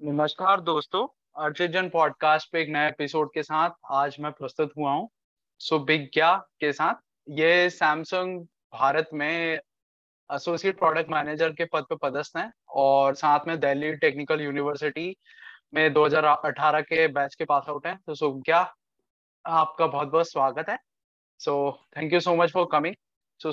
[0.00, 1.06] नमस्कार दोस्तों,
[1.44, 5.08] अर्चित जन पॉडकास्ट पे एक नए एपिसोड के साथ आज मैं प्रस्तुत हुआ हूँ
[5.60, 6.94] सुभिज्ञा के साथ।
[7.28, 8.40] ये सैमसंग
[8.72, 9.58] भारत में
[10.30, 15.16] एसोसिएट प्रोडक्ट मैनेजर के पद पर पदस्थ हैं और साथ में दिल्ली टेक्निकल यूनिवर्सिटी
[15.74, 18.60] में 2018 के बैच के पास आउट हैं। तो सुभिज्ञा
[19.44, 20.78] आपका बहुत बहुत स्वागत है।
[21.40, 22.94] So thank you so much for coming
[23.40, 23.52] so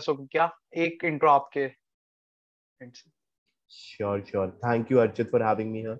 [0.00, 1.66] Subhigya एक इंट्रो आपके
[3.74, 4.52] Sure, sure.
[4.62, 5.98] Thank you, Archit, for having me here.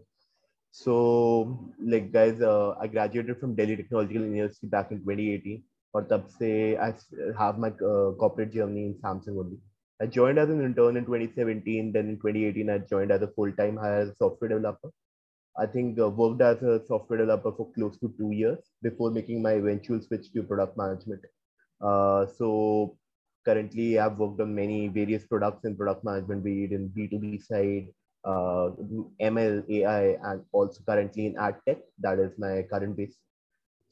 [0.72, 5.64] So, like guys, uh, I graduated from Delhi Technological University back in 2018.
[5.94, 9.58] Or tab say uh, I have my uh, corporate journey in Samsung only.
[10.00, 11.92] I joined as an intern in 2017.
[11.92, 14.90] Then in 2018, I joined as a full-time hire software developer.
[15.58, 19.42] I think uh, worked as a software developer for close to two years before making
[19.42, 21.22] my eventual switch to product management.
[21.80, 22.96] Uh, so
[23.44, 27.88] currently I've worked on many various products in product management, be it in B2B side,
[28.24, 28.70] uh,
[29.20, 31.78] ML, AI, and also currently in ad tech.
[31.98, 33.16] That is my current base.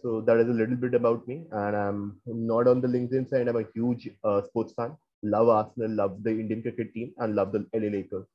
[0.03, 1.45] So that is a little bit about me.
[1.53, 3.48] And I'm not on the LinkedIn side.
[3.48, 4.97] I'm a huge uh, sports fan.
[5.23, 8.27] Love Arsenal, love the Indian cricket team, and love the LA Lakers.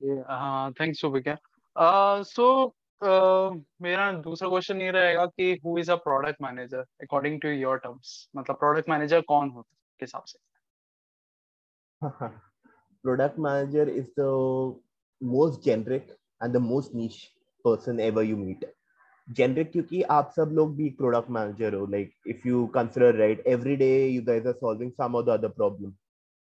[0.00, 1.38] Yeah, uh, thanks, Subhika.
[1.76, 7.48] Uh, so मेरा दूसरा question ये रहेगा कि who is a product manager according to
[7.48, 10.38] your terms मतलब product manager कौन होता है हिसाब से?
[13.04, 14.80] Product manager is the
[15.20, 17.22] most generic and the most niche
[17.64, 18.72] person ever you meet
[19.28, 23.76] generic क्योंकि आप सब लोग भी प्रोडक्ट मैनेजर हो like if you consider right every
[23.76, 25.94] day you guys are solving some or the other problem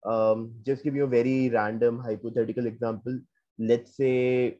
[0.03, 3.19] just give you a very random hypothetical example.
[3.59, 4.59] Let's say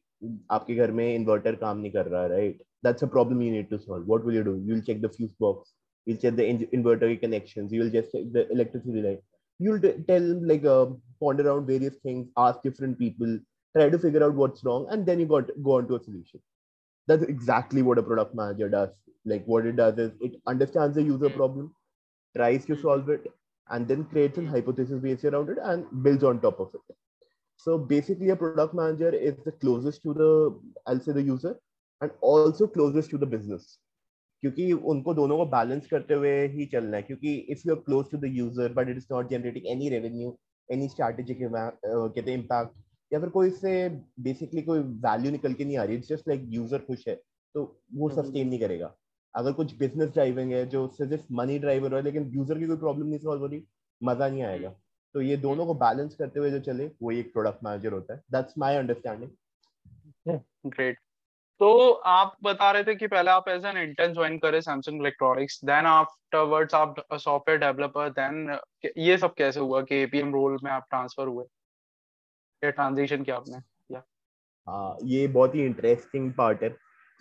[0.52, 3.78] आपके घर में inverter काम नहीं कर रहा right that's a problem you need to
[3.78, 5.74] solve what will you do you will check the fuse box
[6.08, 9.18] you'll check the inverter connections you will just check the electricity line
[9.60, 10.86] you'll tell like uh,
[11.22, 13.34] ponder around various things ask different people
[13.76, 16.44] try to figure out what's wrong and then you got go on to a solution
[17.08, 18.94] that's exactly what a product manager does
[19.26, 21.72] like what it does is it understands the user problem
[22.36, 23.28] tries to solve it
[23.70, 26.98] and then creates a hypothesis based around it and builds on top of it
[27.67, 30.31] So basically, a product manager is the closest to the,
[30.87, 31.55] I'll say the user,
[32.01, 33.79] and also closest to the business.
[34.43, 38.07] क्योंकि उनको दोनों को balance करते हुए ही चलना है क्योंकि if you are close
[38.11, 40.37] to the user but it is not generating any revenue
[40.69, 42.73] any strategic कहते इम्पैक्ट
[43.13, 43.75] या फिर कोई से
[44.27, 47.15] बेसिकली कोई वैल्यू निकल के नहीं आ रही इट्स जस्ट लाइक यूज़र खुश है
[47.55, 47.65] तो
[47.95, 48.95] वो सस्टेन नहीं करेगा।
[49.35, 53.07] अगर कुछ बिज़नेस ड्राइविंग है जो सिर्फ़ मनी ड्राइवर है लेकिन यूज़र की कोई प्रॉब्लम
[53.07, 53.63] नहीं सॉल्व हो रही
[54.01, 54.75] मज़ा नहीं आएगा।
[55.15, 58.23] तो ये दोनों को बैलेंस करते हुए जो चले वो एक प्रोडक्ट मैनेजर होता है।
[58.33, 59.31] दैट्स माय अंडरस्टैंडिंग
[60.67, 60.99] ग्रेट
[61.61, 65.65] तो आप बता रहे थे कि पहले आप एज एन इंटर्न ज्वाइन करे सैमसंग इलेक्ट्रॉनिक्स
[65.65, 68.59] देन आफ्टरवर्ड्स आप सॉफ्टवेयर डेवलपर देन
[68.99, 71.45] ये सब कैसे हुआ कि एपीएम रोल में आप ट्रांसफ़र हुए?
[72.65, 73.59] ये ट्रांजिशन किया आपने?
[73.95, 74.03] या
[74.69, 76.77] हाँ ये बहुत ही इंटरेस्टिंग पार्ट है।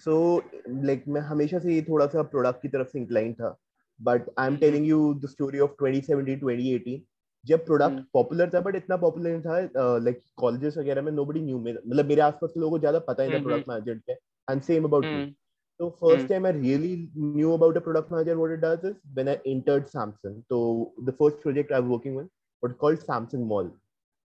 [0.06, 3.34] सो so, लाइक like, मैं हमेशा से ये थोड़ा सा प्रोडक्ट की तरफ़ से इंक्लाइन
[3.34, 3.58] था।
[4.02, 7.00] But I am telling you the story of 2017 2018
[7.46, 9.60] जब प्रोडक्ट हम्म। पॉपुलर था बट इतना पॉपुलर था
[9.98, 13.30] लाइक कॉलेजेस वगैरह में नोबडी न्यू मतलब मेरे आसपास के लोगों को ज़्यादा पता ही
[13.30, 15.26] था हम्म, हम्म। प्रोडक्ट मैनेजर के एंड सेम अबाउट मी
[15.80, 19.30] तो first time I really knew about a product manager what it does is when
[19.30, 20.60] I entered Samsung तो
[21.04, 23.72] the first project I was working on what called Samsung mall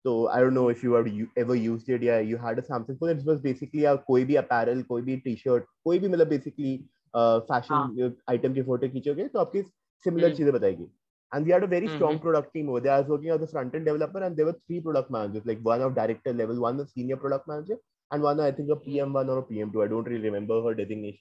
[0.06, 1.08] तो I don't know if you have
[1.38, 4.36] ever used it या you had a Samsung phone it was basically our कोई भी
[4.36, 6.78] apparel कोई भी T-shirt कोई भी मतलब basically
[7.16, 9.62] fashion item की फ़ोटो खींचोगे तो आपके
[10.06, 10.88] सिमिलर चीज़ें बताएगी।
[11.34, 11.96] And we had a very mm-hmm.
[11.96, 12.94] strong product team over there.
[12.94, 15.62] I was working as a front end developer, and there were three product managers, like
[15.62, 17.78] one of director level, one a senior product manager,
[18.12, 19.84] and one I think a PM1 or a PM2.
[19.84, 21.20] I don't really remember her designation.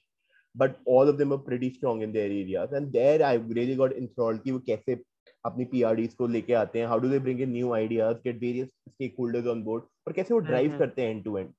[0.55, 2.71] But all of them were pretty strong in their areas.
[2.73, 5.01] And there I really got enthralled कि वो कैसे
[5.45, 8.69] अपनी PRDs को लेके आते हैं, how do they bring in new ideas, get various
[8.93, 10.79] stakeholders on board, और कैसे वो drive mm-hmm.
[10.79, 11.53] करते हैं end to end.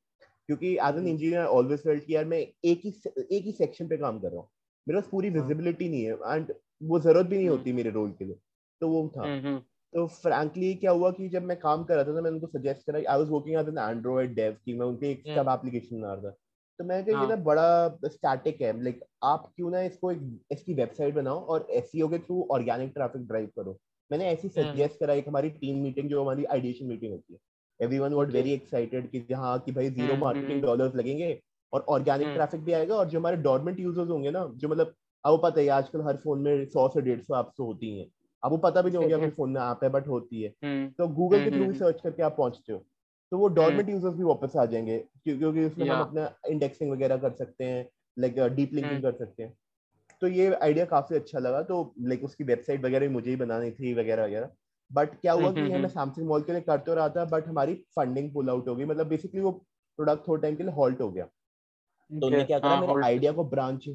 [0.46, 2.90] क्योंकि as an engineer always felt कि यार मैं एक ही
[3.36, 4.48] एक ही सेक्शन पे काम कर रहा हूँ
[4.88, 8.24] मेरे पास पूरी विजिबिलिटी नहीं है एंड वो ज़रूरत भी नहीं होती मेरे रोल के
[8.24, 8.36] लिए।
[8.80, 9.58] तो वो था।
[9.92, 12.86] तो फ्रैंकली क्या हुआ कि जब मैं काम कर रहा था तो मैंने उनको सजेस्ट
[12.86, 16.12] करा I was working as an Android dev की मैं उनके एक सब एप्लीकेशन बना
[16.12, 16.36] रहा था।
[16.78, 20.20] तो मैं कहा ये ना हाँ। बड़ा स्टैटिक है। लाइक आप क्यों ना इसको एक
[20.52, 23.76] इसकी वेबसाइट बनाओ और एसईओ के थ्रू ऑर्गेनिक ट्रैफ़िक ड्राइव करो।
[24.10, 27.38] मैंने ऐसी सजेस्ट करा एक हमारी टीम मीटिंग जो हमारी आइडिएशन मीटिंग होती है।
[27.80, 31.38] एवरीवन वाज वेरी एक्साइटेड कि हाँ कि भाई ज़ीरो मार्केटिंग डॉलर्स लगेंगे
[31.72, 34.94] और ऑर्गेनिक ट्रैफ़िक भी आएगा और जो हमारे डॉर्मेंट यूज़र्स होंगे ना जो मतलब
[35.24, 38.06] अब पता है आजकल हर फ़ोन में सौ से डेढ़ सौ ऐप्स होती हैं
[38.42, 41.06] अब वो पता भी नहीं होगा फ़ोन में ऐप है बट होती है। हम्म। तो
[41.08, 42.78] गूगल के थ्रू भी सर्च करके आप पहुँचते हो।
[43.32, 47.16] तो वो डॉर्मेंट यूज़र्स हम्म। भी वापस आ जाएँगे क्योंकि उसमें हम अपना इंडेक्सिंग वगैरह
[47.16, 49.56] कर सकते हैं लाइक डीप लिंकिंग कर सकते हैं।
[50.20, 53.94] तो ये आइडिया काफ़ी अच्छा लगा। तो लाइक उसकी वेबसाइट वगैरह मुझे ही बनानी थी
[53.94, 54.50] वगैरह वगैरह।
[54.90, 57.74] बट क्या हुआ कि मैं सैमसंग मॉल के लिए कर तो रहा था बट हमारी
[57.96, 59.50] फंडिंग पुल आउट हो गई। मतलब बेसिकली वो
[59.98, 63.32] प्रोडक्ट थोड़े टाइम के लिए हॉल्ट हो गया। तो उन्होंने क्या करा हाँ, मेरे आइडिया
[63.32, 63.88] को ब्रांच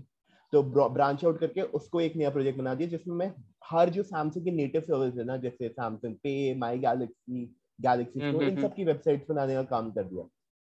[0.54, 3.32] तो ब्रांच आउट करके उसको एक नया प्रोजेक्ट बना दिया जिसमें मैं
[3.66, 7.46] हर जो सैमसंग की नेटिव सर्विस है ना जैसे Samsung Pay My Galaxy
[7.80, 10.24] Galaxy Store इन सब की वेबसाइट्स बनाने का काम कर दिया।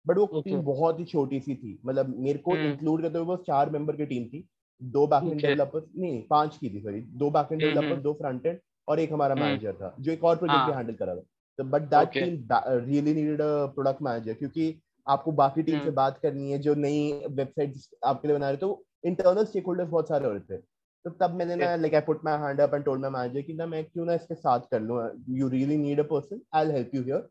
[0.05, 3.35] बट वो टीम बहुत ही छोटी सी थी। मतलब मेरे को इंक्लूड करते हुए वो
[3.47, 4.45] चार मेंबर की टीम थी।
[4.81, 8.99] दो बैकएंड डेवलपर्स नहीं पाँच की थी सॉरी दो बैकएंड डेवलपर्स दो फ्रंट एंड और
[8.99, 11.21] एक हमारा मैनेजर था जो एक और प्रोजेक्ट भी हैंडल कर रहा था।
[11.59, 12.37] तो but that team
[12.85, 14.73] really needed a product manager क्योंकि
[15.07, 18.73] आपको बाकी टीम से बात करनी है जो नई वेबसाइट आपके लिए बना रहे तो
[19.03, 20.57] इंटरनल स्टेक होल्डर बहुत सारे हो रहे थे।
[21.05, 23.53] तो तब मैंने ना like I put my hand up and told my manager कि
[23.53, 25.00] ना मैं क्यों ना इसके साथ कर लूँ?
[25.29, 27.27] You really need a person I help you here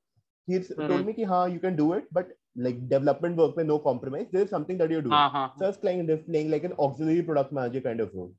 [0.48, 3.78] he told me कि हाँ you can do it but like development work पे no
[3.78, 8.02] compromise there something that you do so I playing like an auxiliary product manager kind
[8.02, 8.32] of role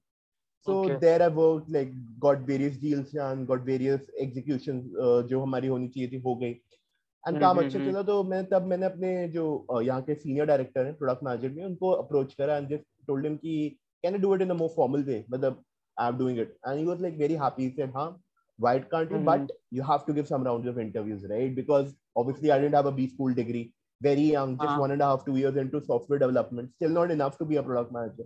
[0.67, 4.81] so there I work like got various deals and got various execution
[5.29, 8.23] जो हमारी होनी चाहिए थी हो गई। And hmm, काम hmm, अच्छा hmm। चला तो
[8.23, 9.43] मैं तब मैंने अपने जो
[9.81, 13.37] यहाँ के सीनियर डायरेक्टर हैं प्रोडक्ट मैनेजर में उनको अप्रोच करा and just told him,
[13.37, 15.25] Ki, can I do it in a more formal way?
[15.29, 15.55] But the,
[15.97, 16.57] I'm doing it.
[16.63, 17.69] And he was like very happy.
[17.69, 18.13] He said, huh,
[18.57, 19.17] why can't you?
[19.17, 19.25] Mm-hmm.
[19.25, 21.53] But you have to give some rounds of interviews, right?
[21.55, 23.73] Because obviously I didn't have a B school degree.
[24.01, 24.79] Very young, just uh-huh.
[24.79, 26.73] one and a half, two years into software development.
[26.73, 28.23] Still not enough to be a product manager.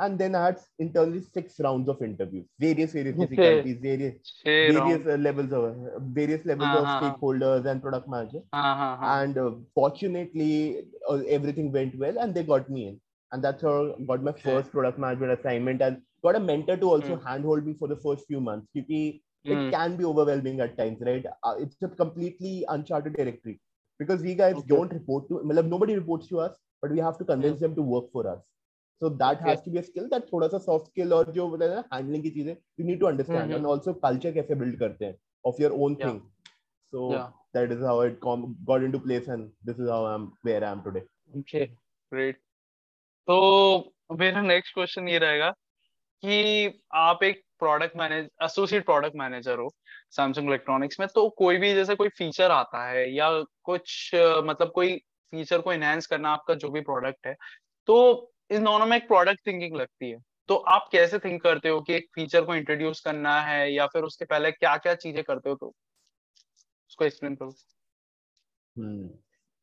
[0.00, 4.14] And then I had internally six rounds of interviews, various various difficulties, various
[4.44, 7.06] various uh, levels of various levels uh-huh.
[7.06, 8.44] of stakeholders and product managers.
[8.52, 8.96] Uh-huh.
[9.00, 13.00] And uh, fortunately, uh, everything went well, and they got me in.
[13.32, 16.90] And that's how I got my first product management assignment, and got a mentor to
[16.90, 17.24] also mm.
[17.26, 18.66] handhold me for the first few months.
[18.74, 19.70] Because it mm.
[19.70, 21.24] can be overwhelming at times, right?
[21.42, 23.60] Uh, it's a completely uncharted territory
[23.98, 24.66] because we guys okay.
[24.68, 27.60] don't report to, nobody reports to us, but we have to convince mm.
[27.60, 28.40] them to work for us
[29.00, 29.50] so that okay.
[29.50, 32.22] has to be a skill that थोड़ा सा soft skill और जो बोलते हैं handling
[32.22, 33.56] की चीज़ें you need to understand mm-hmm.
[33.58, 35.14] and also culture कैसे build करते हैं
[35.50, 36.06] of your own yeah.
[36.06, 36.20] thing
[36.94, 37.28] so yeah.
[37.56, 40.70] that is how it com- got into place and this is how I'm where I
[40.70, 41.04] am today
[41.42, 41.64] okay
[42.12, 42.42] great
[43.28, 45.50] तो मेरा next question ये रहेगा
[46.22, 49.68] कि आप एक product manage associate product manager हो
[50.10, 53.30] Samsung electronics में तो कोई भी जैसे कोई फीचर आता है या
[53.64, 54.96] कुछ मतलब कोई
[55.32, 57.34] फीचर को एनहेंस करना आपका जो भी प्रोडक्ट है
[57.88, 57.98] तो
[58.50, 61.94] इन दोनों में एक प्रोडक्ट थिंकिंग लगती है। तो आप कैसे थिंक करते हो कि
[61.94, 65.56] एक फीचर को इंट्रोड्यूस करना है या फिर उसके पहले क्या क्या चीज़ें करते हो
[65.56, 65.74] तो
[66.90, 67.50] उसको एक्सप्लेन करो।
[68.76, 69.08] हम्म।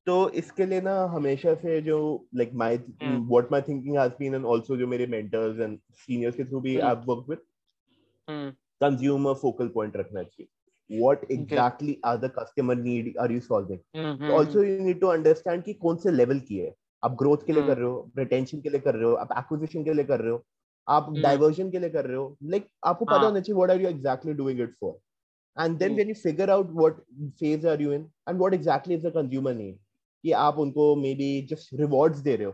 [0.07, 1.97] तो इसके लिए ना हमेशा से जो
[2.35, 6.43] like my what my thinking has been and also जो मेरे मेंटर्स एंड सीनियर्स के
[6.45, 10.47] थ्रू भी I have worked with consumer focal point रखना चाहिए।
[10.89, 12.01] What exactly okay.
[12.07, 13.79] are the customer need are you solving?
[13.95, 14.31] Mm-hmm.
[14.31, 16.73] also you need to understand कि कौन से level की है।
[17.03, 19.83] आप ग्रोथ के लिए कर रहे हो रिटेंशन के लिए कर रहे हो आप एक्विजिशन
[19.83, 20.43] के लिए कर रहे हो
[20.87, 23.89] आप डाइवर्जन के लिए कर रहे हो लाइक आपको पता होना चाहिए what are you
[23.89, 26.99] exactly doing it for and then when you figure out what
[27.39, 29.77] phase are you in and what exactly is the consumer need
[30.25, 32.51] कि आप उनको मे बी जस्ट रिवॉर्ड्स दे रहे हो।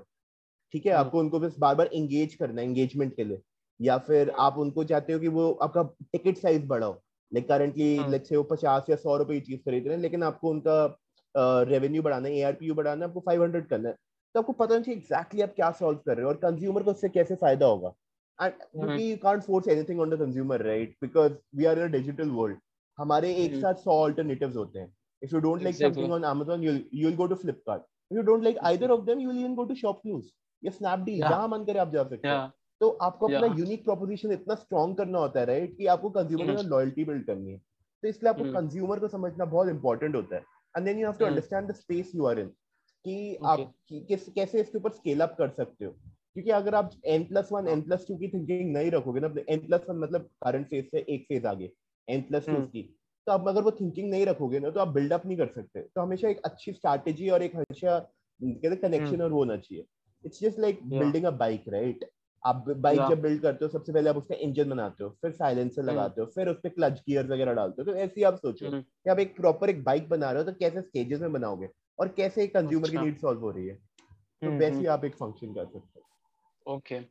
[0.73, 0.91] ठीक है?
[0.93, 3.41] आपको उनको बस बार बार एंगेज करना है एंगेजमेंट के लिए।
[3.79, 6.93] या फिर आप उनको चाहते हो कि वो आपका टिकट साइज़ बढ़ाओ।
[7.31, 10.23] लाइक करंटली लेट्स से वो पचास या सौ रुपए की चीज़ खरीद रहे हैं लेकिन
[10.23, 13.95] आपको उनका रेवेन्यू बढ़ाना है एआरपीयू बढ़ाना है आपको फाइव हंड्रेड करना है।
[14.35, 17.09] तो आपको पता नहीं एग्जैक्टली आप क्या सॉल्व कर रहे हो और कंज्यूमर को उससे
[17.09, 17.93] कैसे फ़ायदा होगा।
[18.39, 22.29] एंड क्योंकि you can't force anything on the consumer right because we are in digital
[22.31, 22.57] world
[22.97, 26.63] हमारे एक हम्म। साथ 100 अल्टरनेटिव्स होते हैं। If you don't like something on Amazon
[26.67, 27.83] you'll you'll go to Flipkart.
[28.11, 30.31] If you don't like either of them you will even go to Shopnews.
[30.63, 31.29] या Snapdeal yeah.
[31.29, 35.19] जहाँ मन करे आप जा सकते हैं। तो आपको अपना यूनिक प्रोपोजिशन इतना स्ट्रॉन्ग करना
[35.19, 38.97] होता है राइट कि आपको कंज्यूमर के लॉयल्टी बिल्ड करनी है। तो इसलिए आपको कंज्यूमर
[38.97, 40.41] हम्म। को समझना बहुत इंपॉर्टेंट होता है।
[40.75, 43.35] And then you have to understand the space you are in कि.
[43.45, 47.49] आप किस कैसे इसके ऊपर स्केल अप कर सकते हो। क्योंकि अगर आप N plus
[47.51, 50.85] one N plus two की थिंकिंग नहीं रखोगे ना एन प्लस वन मतलब करंट फ़ेज़
[50.85, 51.71] से एक फ़ेज़ आगे
[52.07, 52.83] एन प्लस टू की
[53.31, 56.01] तो आप अगर वो थिंकिंग नहीं रखोगे ना तो आप बिल्डअप नहीं कर सकते तो
[56.01, 57.97] हमेशा एक अच्छी स्ट्रैटेजी और एक हमेशा
[58.39, 59.85] कहते कनेक्शन हम्म। और वो होना चाहिए
[60.23, 62.09] it's just like building a bike right
[62.43, 65.81] आप बाइक जब बिल्ड करते हो सबसे पहले आप उसका इंजन बनाते हो फिर साइलेंसर
[65.81, 68.35] हम्म। लगाते हो फिर उस पर क्लच गियर वगैरह डालते हो तो ऐसे ही आप
[68.37, 71.31] सोचो हम्म। कि आप एक प्रॉपर एक बाइक बना रहे हो तो कैसे स्टेजेस में
[71.33, 71.69] बनाओगे
[71.99, 72.99] और कैसे कंज्यूमर अच्छा.
[72.99, 76.75] की नीड सॉल्व हो रही है तो वैसे ही। आप एक फ़ंक्शन कर सकते हो
[76.75, 77.01] ओके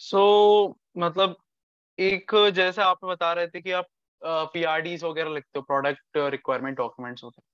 [0.00, 0.22] सो
[0.98, 1.36] मतलब
[1.98, 3.86] एक जैसे आप बता रहे थे कि आप
[4.24, 7.46] पीआरडीज वगैरह लिखते हो प्रोडक्ट रिक्वायरमेंट डॉक्यूमेंट्स होते हैं।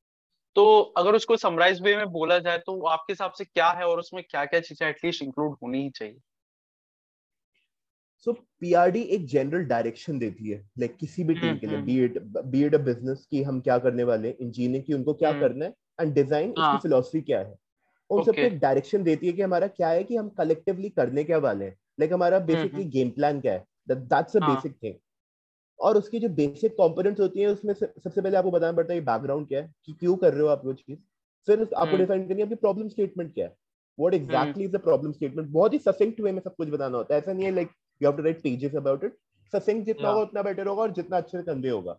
[0.57, 3.99] तो अगर उसको समराइज वे में बोला जाए तो आपके हिसाब से क्या है और
[3.99, 6.19] उसमें क्या क्या चीज़ें एटलीस्ट इंक्लूड होनी ही चाहिए?
[8.27, 12.19] सो पीआरडी एक जनरल डायरेक्शन देती है लाइक किसी भी टीम के लिए be it
[12.23, 15.75] be it a business की हम क्या करने वाले इंजीनियरिंग की उनको क्या करना है
[16.01, 17.55] एंड डिज़ाइन उसकी फिलोसफी हाँ। क्या है।
[18.11, 21.39] उन सबको एक डायरेक्शन देती है कि हमारा क्या है कि हम कलेक्टिवली करने क्या
[21.41, 24.95] वाले हैं। लाइक हमारा बेसिकली गेम प्लान क्या है। दैट्स अ बेसिक थिंग
[25.81, 29.49] और उसकी जो बेसिक कंपोनेंट्स होती हैं उसमें सबसे पहले आपको बताना पड़ता है बैकग्राउंड
[29.49, 29.73] क्या है?
[29.85, 30.99] कि क्यों कर रहे हो आप वो चीज़?
[31.47, 33.57] फिर आपको डिफाइन हम्म। करनी है प्रॉब्लम स्टेटमेंट क्या है?
[34.01, 37.15] What exactly is the problem statement बहुत ही ससिंक्ट वे में सब कुछ बताना होता
[37.15, 37.69] है। ऐसा नहीं है like
[38.03, 39.17] you have to write pages about it
[39.53, 41.99] succinct जितना होगा उतना बेटर होगा और जितना अच्छे से कन्वे होगा।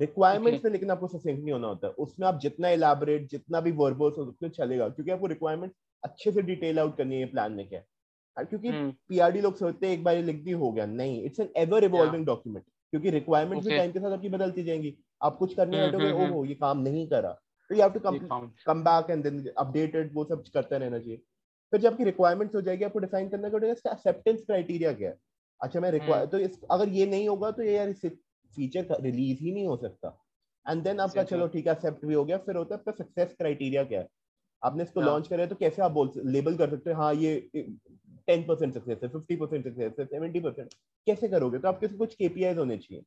[0.00, 3.72] रिक्वायरमेंट्स में लेकिन आपको ससिंक्ट नहीं होना होता। है उसमें आप जितना इलाबोरेट जितना भी
[3.72, 5.72] वर्बोस हो उतना चलेगा। क्योंकि आपको रिक्वायरमेंट
[6.04, 7.86] अच्छे से डिटेल आउट करनी है प्लान में क्या है।
[8.44, 8.70] क्योंकि
[9.08, 11.84] पीआरडी हम्म। लोग सोचते हैं एक बार लिख दी हो गया। नहीं it's an ever
[11.84, 15.86] evolving document क्योंकि रिक्वायरमेंट भी टाइम के साथ आपकी बदलती जाएँगी। आप कुछ करने हम्म,
[15.86, 17.30] बैठोगे हम्म, ओहो ये काम नहीं करा
[17.70, 18.18] तो you have to come
[18.66, 21.16] come back and then updated वो सब करते रहना चाहिए।
[21.72, 25.18] फिर जब आपकी रिक्वायरमेंट्स हो जाएगी आपको डिफाइन करना पड़ेगा इसका एक्सेप्टेंस क्राइटेरिया क्या है?
[25.60, 28.06] अच्छा मैं रिक्वायर हम्म। तो इस अगर ये नहीं होगा तो ये यार इस
[28.54, 30.16] फीचर रिलीज़ ही नहीं हो सकता।
[30.66, 33.34] एंड देन आपका चलो ठीक है एक्सेप्ट भी हो गया। फिर होता है आपका सक्सेस
[33.38, 34.08] क्राइटेरिया क्या है?
[34.62, 37.34] आपने इसको लॉन्च हाँ। करा तो कैसे आप बोल लेबल कर सकते हैं हाँ ये
[38.28, 40.74] टेन परसेंट सक्सेस है फिफ्टी परसेंट सक्सेस है सेवेंटी परसेंट
[41.06, 41.58] कैसे करोगे?
[41.58, 43.02] तो आपके कुछ केपीआईज होने चाहिए।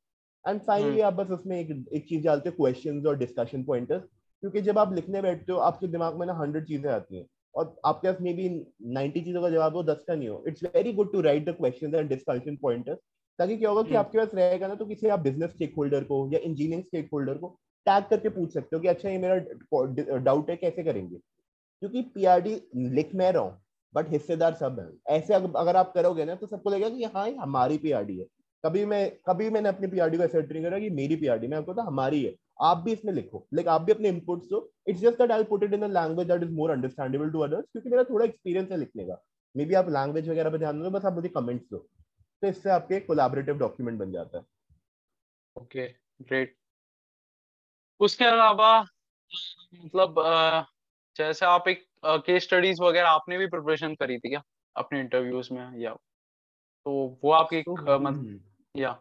[0.46, 4.62] एंड फाइनली आप बस उसमें एक एक चीज़ डालते हो क्वेश्चंस और डिस्कशन पॉइंटर्स क्योंकि
[4.62, 8.08] जब आप लिखने बैठते हो आपके दिमाग में ना हंड्रेड चीज़ें आती हैं। और आपके
[8.08, 8.50] पास मे बी
[8.94, 11.56] नाइनटी चीज़ों का जवाब हो दस का नहीं हो। It's very good to write the
[11.56, 12.98] question and discussion pointers
[13.40, 16.04] ताकि क्या होगा कि हम्म। आपके पास रहेगा ना तो किसी आप बिज़नेस स्टेक होल्डर
[16.04, 17.48] को या इंजीनियरिंग स्टेक होल्डर को
[17.88, 21.18] टैग करके पूछ सकते हो कि अच्छा ये मेरा डाउट है कैसे करेंगे?
[21.18, 23.62] क्योंकि पीआरडी लिख मैं रहा हूँ।
[23.94, 27.78] बट हिस्सेदार सब है। ऐसे अगर आप करोगे ना तो सबको लगेगा कि हाँ हमारी
[27.78, 28.26] पीआरडी है।
[28.64, 31.82] कभी मैं, कभी मैंने अपनी पीआरडी को एक्सेप्ट नहीं करा कि मेरी पीआरडी मैं आपको
[31.82, 35.32] हमारी है। आप भी इसमें लिखो। लाइक आप भी अपने इनपुट्स दो। It's just that
[35.32, 38.72] I put it in language that is more understandable to others क्योंकि मेरा थोड़ा एक्सपीरियंस
[38.72, 39.22] है लिखने का।
[39.56, 42.70] मे बी आप लैंग्वेज वगैरह पे ध्यान दो, बस आप मुझे कमेंट्स दो। तो इससे
[42.70, 44.46] आपके कोलैबोरेटिव डॉक्यूमेंट बन जाता है।
[45.56, 45.88] ओके
[46.22, 46.56] ग्रेट
[48.00, 48.80] उसके अलावा
[49.76, 50.16] मतलब
[51.16, 54.42] जैसे आप एक केस स्टडीज़ वगैरह आपने भी प्रिपरेशन करी थी क्या?
[54.76, 55.94] अपने इंटरव्यूज़ में या?
[56.86, 56.92] तो
[57.24, 58.40] वो आपकी मतलब
[58.76, 58.92] या।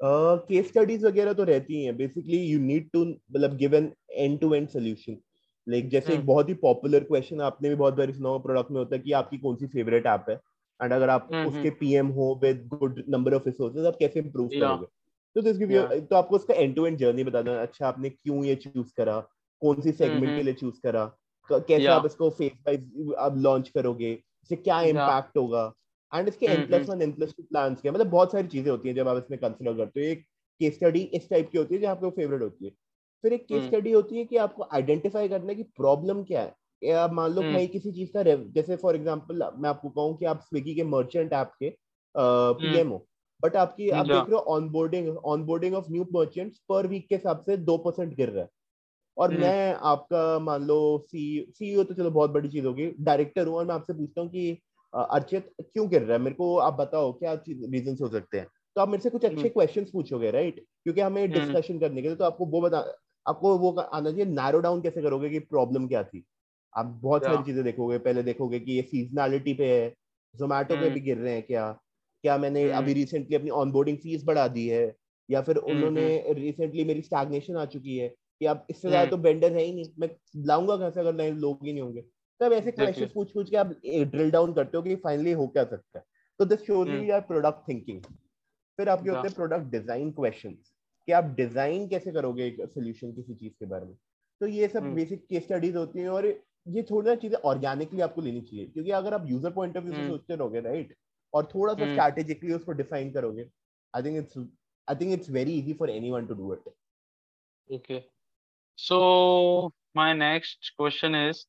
[0.00, 4.52] केस स्टडीज़ वगैरह तो रहती हैं। बेसिकली यू नीड टू मतलब give an end to
[4.54, 5.16] end solution
[5.66, 8.70] like जैसे एक हम्म। बहुत ही पॉपुलर क्वेश्चन आपने भी बहुत बार सुना हो प्रोडक्ट
[8.70, 10.36] में होता है कि आपकी कौन सी फेवरेट ऐप है?
[10.80, 14.48] एंड अगर आप हम्म, उसके पीएम। हो with good number of resources आप कैसे इंप्रूव
[14.48, 14.86] करोगे?
[15.36, 18.44] तो दिस गिव यू। तो आपको उसका एंड टू एंड जर्नी बताना अच्छा आपने क्यों
[18.44, 19.18] ये चूज़ करा?
[19.62, 21.04] कौन सी सेगमेंट के लिए चूज़ करा?
[21.50, 24.12] कैसे आप इसको फेस वाइज आप लॉन्च करोगे?
[24.12, 25.72] इससे क्या इम्पैक्ट होगा?
[26.12, 28.88] एंड इसके N plus one N plus two plan के मतलब बहुत सारी चीज़ें होती
[28.88, 30.22] हैं जब आप इसमें कंसिडर करते हो। एक
[30.60, 32.70] केस स्टडी इस टाइप की होती है जो आपको फेवरेट होती है।
[33.24, 36.40] फिर एक केस स्टडी हम्म। होती है कि आपको आइडेंटिफाई करना है कि प्रॉब्लम क्या
[36.40, 38.22] है। या मान लो हम्म। भाई किसी चीज़ का
[38.54, 41.70] जैसे फॉर एग्जांपल मैं आपको कहूँ कि आप स्विगी के मर्चेंट ऐप के
[42.14, 43.04] पीएम हम्म। हो।
[43.40, 47.42] बट आपकी आप देख रहे हो onboarding onboarding of new merchants पर वीक के हिसाब
[47.46, 48.48] से दो परसेंट गिर रहा है।
[49.18, 53.56] और मैं आपका मान लो सी सीईओ तो चलो बहुत बड़ी चीज़ होगी डायरेक्टर हूँ
[53.56, 54.58] और मैं आपसे पूछता हूँ कि
[54.92, 56.18] अर्चित क्यों गिर रहा है?
[56.18, 58.46] मेरे को आप बताओ क्या रीजन हो सकते हैं?
[58.76, 62.02] तो आप मेरे से कुछ अच्छे क्वेश्चन हम्म। पूछोगे राइट क्योंकि हमें डिस्कशन हम्म। करने
[62.02, 62.84] के लिए तो आपको वो बता
[63.26, 66.24] आपको वो आना चाहिए नैरो डाउन कैसे करोगे कि प्रॉब्लम क्या थी?
[66.76, 69.94] आप बहुत सारी चीज़ें देखोगे पहले देखोगे कि ये सीजनलिटी पे है
[70.34, 71.72] जोमेटो पे भी हम्म। गिर रहे हैं क्या?
[72.24, 74.94] क्या मैंने अभी रिसेंटली अपनी ऑनबोर्डिंग फ़ीस बढ़ा दी है?
[75.28, 78.14] या फिर उन्होंने रिसेंटली मेरी स्टैग्नेशन आ चुकी है?
[78.40, 80.08] कि आप इससे ज़्यादा तो वेंडर है ही नहीं। मैं
[80.46, 82.02] लाऊँगा कैसे अगर नए लोग ही नहीं होंगे?
[82.40, 85.64] तब ऐसे क्वेश्चन पूछ पूछ के आप ड्रिल डाउन करते हो कि फाइनली हो क्या
[85.64, 86.04] सकता है?
[86.40, 88.02] तो this you your product thinking
[88.78, 90.72] फिर आपके होते हैं प्रोडक्ट डिज़ाइन क्वेश्चंस
[91.08, 93.94] कि आप डिज़ाइन कैसे करोगे एक सोल्यूशन किसी चीज़ के बारे में?
[94.40, 98.40] तो ये सब बेसिक केस स्टडीज़ होती हैं और ये थोड़ा चीज़ें ऑर्गेनिकली आपको लेनी
[98.40, 100.94] चाहिए। क्योंकि अगर आप यूज़र पॉइंट ऑफ़ व्यू से हम्म। सोचते रहोगे राइट
[101.32, 103.48] और थोड़ा सा स्ट्रैटेजिकली हम्म। उसको डिफाइन करोगे
[103.94, 104.38] I think it's
[104.88, 106.68] I think it's very easy for anyone to do it
[107.70, 107.98] okay
[108.78, 109.66] so
[109.96, 111.44] my next question is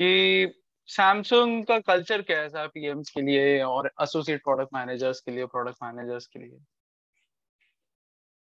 [0.00, 0.52] कि
[0.88, 5.82] सैमसंग का कल्चर कैसा है पीएम्स के लिए और एसोसिएट प्रोडक्ट मैनेजर्स के लिए प्रोडक्ट
[5.82, 6.58] मैनेजर्स के लिए?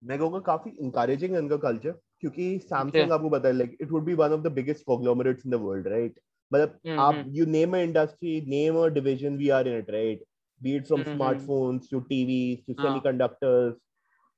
[0.02, 4.04] मैं कहूँगा काफ़ी इंकरेजिंग है इनका कल्चर क्योंकि सैमसंग आपको पता है like it would
[4.04, 6.20] be one of the biggest conglomerates in the world right
[6.52, 10.24] मतलब हम्म, आप you name a industry name a division we are in it right
[10.60, 11.20] be it from mm-hmm.
[11.20, 13.74] smartphones to TVs to semiconductors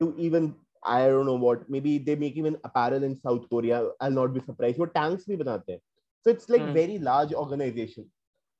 [0.00, 4.10] to even I don't know what maybe they make even apparel in South Korea I'll
[4.10, 5.80] not be surprised वो tanks भी बनाते हैं
[6.26, 6.72] so it's like mm.
[6.72, 8.06] very large organization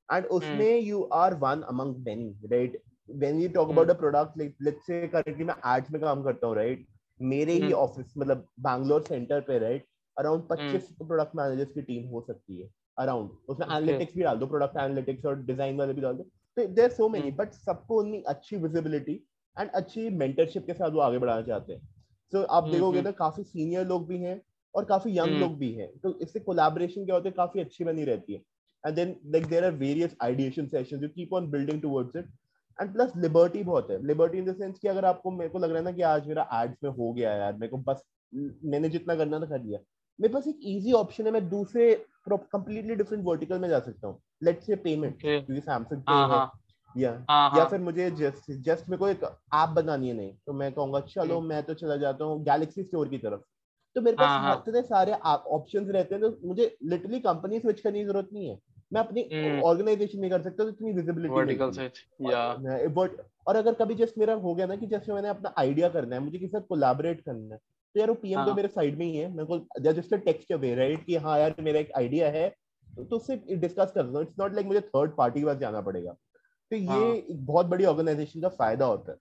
[0.09, 0.85] and usme mm.
[0.85, 2.75] you are one among many right
[3.07, 3.77] when you talk mm.
[3.77, 6.87] about a product like let's say currently मैं ads में काम करता हूँ right
[7.19, 9.85] मेरे ही ऑफ़िस मतलब बैंगलोर सेंटर पे right
[10.17, 12.67] around 25 product managers की टीम हो सकती है
[12.99, 16.23] अराउंड उसमें एनालिटिक्स भी डाल दो प्रोडक्ट एनालिटिक्स और डिज़ाइन वाले भी डाल दो
[16.57, 19.13] तो देयर सो मेनी बट सबको उतनी अच्छी विजिबिलिटी
[19.57, 21.81] एंड अच्छी मेंटरशिप के साथ वो आगे बढ़ाना चाहते हैं
[22.31, 24.41] सो so, आप देखोगे तो काफ़ी सीनियर लोग भी हैं
[24.75, 28.03] और काफ़ी यंग लोग भी हैं। तो इससे कोलैबोरेशन क्या होता है काफ़ी अच्छी बनी
[28.03, 28.41] रहती है।
[28.83, 32.29] And then like there are various ideation sessions you keep on building towards it.
[32.79, 35.69] And plus liberty बहुत है। लिबर्टी इन द सेंस कि अगर आपको मेरे को लग
[35.69, 38.03] रहा है ना कि आज मेरा एड्स में हो गया यार मेरे को बस
[38.65, 39.79] मैंने जितना करना था कर लिया।
[40.19, 41.93] मेरे पास एक इजी ऑप्शन है मैं दूसरे
[42.29, 46.41] कंप्लीटली डिफरेंट वर्टिकल में जा सकता हूँ। लेट्स से पेमेंट क्योंकि सैमसंग पे है।
[46.97, 47.69] या हाँ, या हाँ.
[47.69, 51.37] फिर मुझे जस्ट जस्ट मेरे को एक ऐप बनानी है नहीं तो मैं कहूँगा चलो
[51.37, 53.41] हम्म। मैं तो चला जाता हूँ गैलेक्सी स्टोर की तरफ़।
[53.95, 57.99] तो मेरे पास हाँ, इतने सारे ऑप्शंस रहते हैं तो मुझे लिटरली कंपनी स्विच करने
[57.99, 58.57] की ज़रूरत नहीं है।
[58.93, 64.17] मैं अपनी ऑर्गेनाइजेशन हम्म। नहीं कर सकता तो इतनी विजिबिलिटी बट और अगर कभी जस्ट
[64.17, 67.21] मेरा हो गया ना कि जैसे मैंने अपना आइडिया करना है मुझे किसी साथ कोलैबोरेट
[67.21, 67.59] करना है
[67.95, 70.73] तो यार वो पीएम तो मेरे साइड में ही है मेरे को जस्ट टेक्स्ट अवे
[70.75, 72.47] राइट कि हाँ यार मेरा एक आइडिया है
[72.87, 76.15] तो उससे डिस्कस कर लो। इट्स नॉट लाइक मुझे थर्ड पार्टी के पास जाना पड़ेगा।
[76.71, 77.15] तो ये हाँ.
[77.15, 79.17] एक बहुत बड़ी ऑर्गेनाइजेशन का फ़ायदा होता है।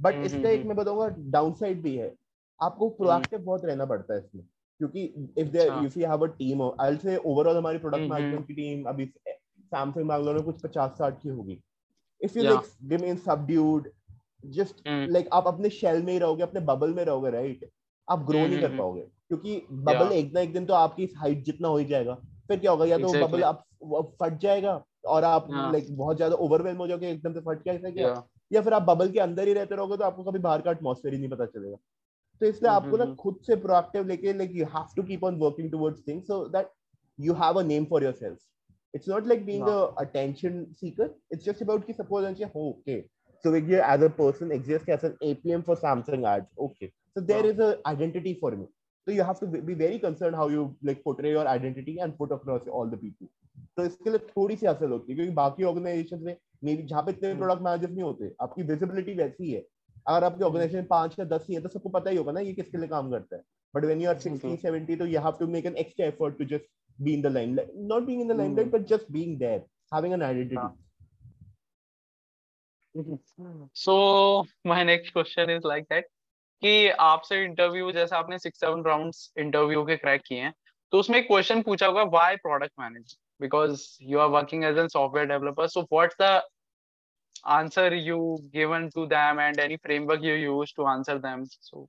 [0.00, 2.14] बट हम्म, इसका एक हम्म, मैं बताऊँगा डाउनसाइड भी है।
[2.62, 4.44] आपको प्रोएक्टिव बहुत रहना पड़ता है इसमें।
[4.78, 8.46] क्योंकि if there if you have a team I will say overall हमारी प्रोडक्ट मैनेजमेंट
[8.46, 11.60] की टीम अभी सैमसंग बैंगलोर में कुछ 50 60 की होगी।
[12.20, 13.90] If you like remain subdued
[14.46, 17.70] just like आप अपने शेल में ही रहोगे अपने बबल में रहोगे राइट
[18.10, 21.68] आप ग्रो नहीं कर पाओगे। क्योंकि बबल एक ना एक दिन तो आपकी हाइट जितना
[21.68, 22.14] हो ही जाएगा।
[22.48, 22.84] फिर क्या होगा?
[22.84, 23.64] या तो बबल आप
[24.22, 25.96] फट जाएगा। और आप हाँ। Like yeah.
[25.96, 28.14] बहुत ज़्यादा ओवरवेल्म हो जाओगे एकदम से फट गया इसने क्या?
[28.14, 28.22] Yeah.
[28.52, 31.14] या फिर आप बबल के अंदर ही रहते रहोगे तो आपको कभी बाहर का एटमोसफेयर
[31.14, 31.76] ही नहीं पता चलेगा।
[32.40, 32.84] तो इसलिए mm-hmm.
[32.84, 35.70] आपको ना हम्म, हम्म। खुद से प्रोएक्टिव लेके like you have to keep on working
[35.70, 36.70] towards things so that
[37.18, 38.38] you have a name for yourself
[38.94, 43.00] it's not like being a attention seeker it's just about कि सपोज़ एंड हो okay
[43.44, 47.20] so we give as a person exist as an APM for Samsung आज okay so
[47.22, 50.64] there is a identity for me so you have to be very concern how you
[50.84, 53.26] like portray your identity and put across all the people
[53.78, 57.02] तो इसके लिए थोड़ी सी हासिल होती है क्योंकि बाकी ऑर्गेनाइजेशन में मे बी जहाँ
[57.02, 59.60] पे इतने प्रोडक्ट मैनेजर नहीं होते आपकी विजिबिलिटी वैसी है।
[60.06, 62.52] अगर आपकी ऑर्गेनाइजेशन पाँच या दस ही है तो सबको पता ही होगा ना ये
[62.54, 63.42] किसके लिए काम करता है।
[63.74, 66.44] But when you are sixty seventy तो you have to make an extra effort to
[66.56, 66.64] just
[66.98, 67.58] be in the line
[67.92, 70.86] not being in the line but just being there having an identity
[73.74, 73.94] so
[74.64, 76.06] my next question is like that
[76.62, 80.52] कि आपसे interview जैसे आपने six seven rounds interview के crack किए हैं
[80.92, 84.88] तो उसमें एक क्वेश्चन पूछा होगा why product manager because you are working as a
[84.88, 86.42] software developer so what's the
[87.46, 91.88] answer you given to them and any framework you use to answer them so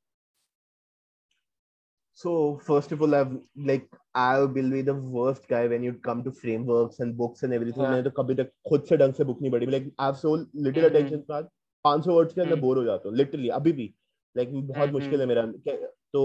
[2.13, 2.31] so
[2.63, 3.35] first of all i've
[3.69, 7.53] like i will be the worst guy when you come to frameworks and books and
[7.53, 8.01] everything yeah.
[8.03, 10.87] तो कभी तक खुद से ढंग से book नहीं पढ़ी like i've so little mm-hmm.
[10.87, 11.49] attention span
[11.85, 13.93] 500 words के अंदर बोर हो जाता हूँ लिटरली अभी भी
[14.37, 15.45] लाइक like, बहुत मुश्किल है मेरा
[16.13, 16.23] तो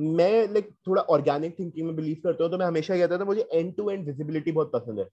[0.00, 3.48] मैं लाइक थोड़ा ऑर्गेनिक थिंकिंग में बिलीव करता हूँ तो मैं हमेशा कहता था मुझे
[3.52, 5.04] एंड टू एंड विजिबिलिटी बहुत पसंद है।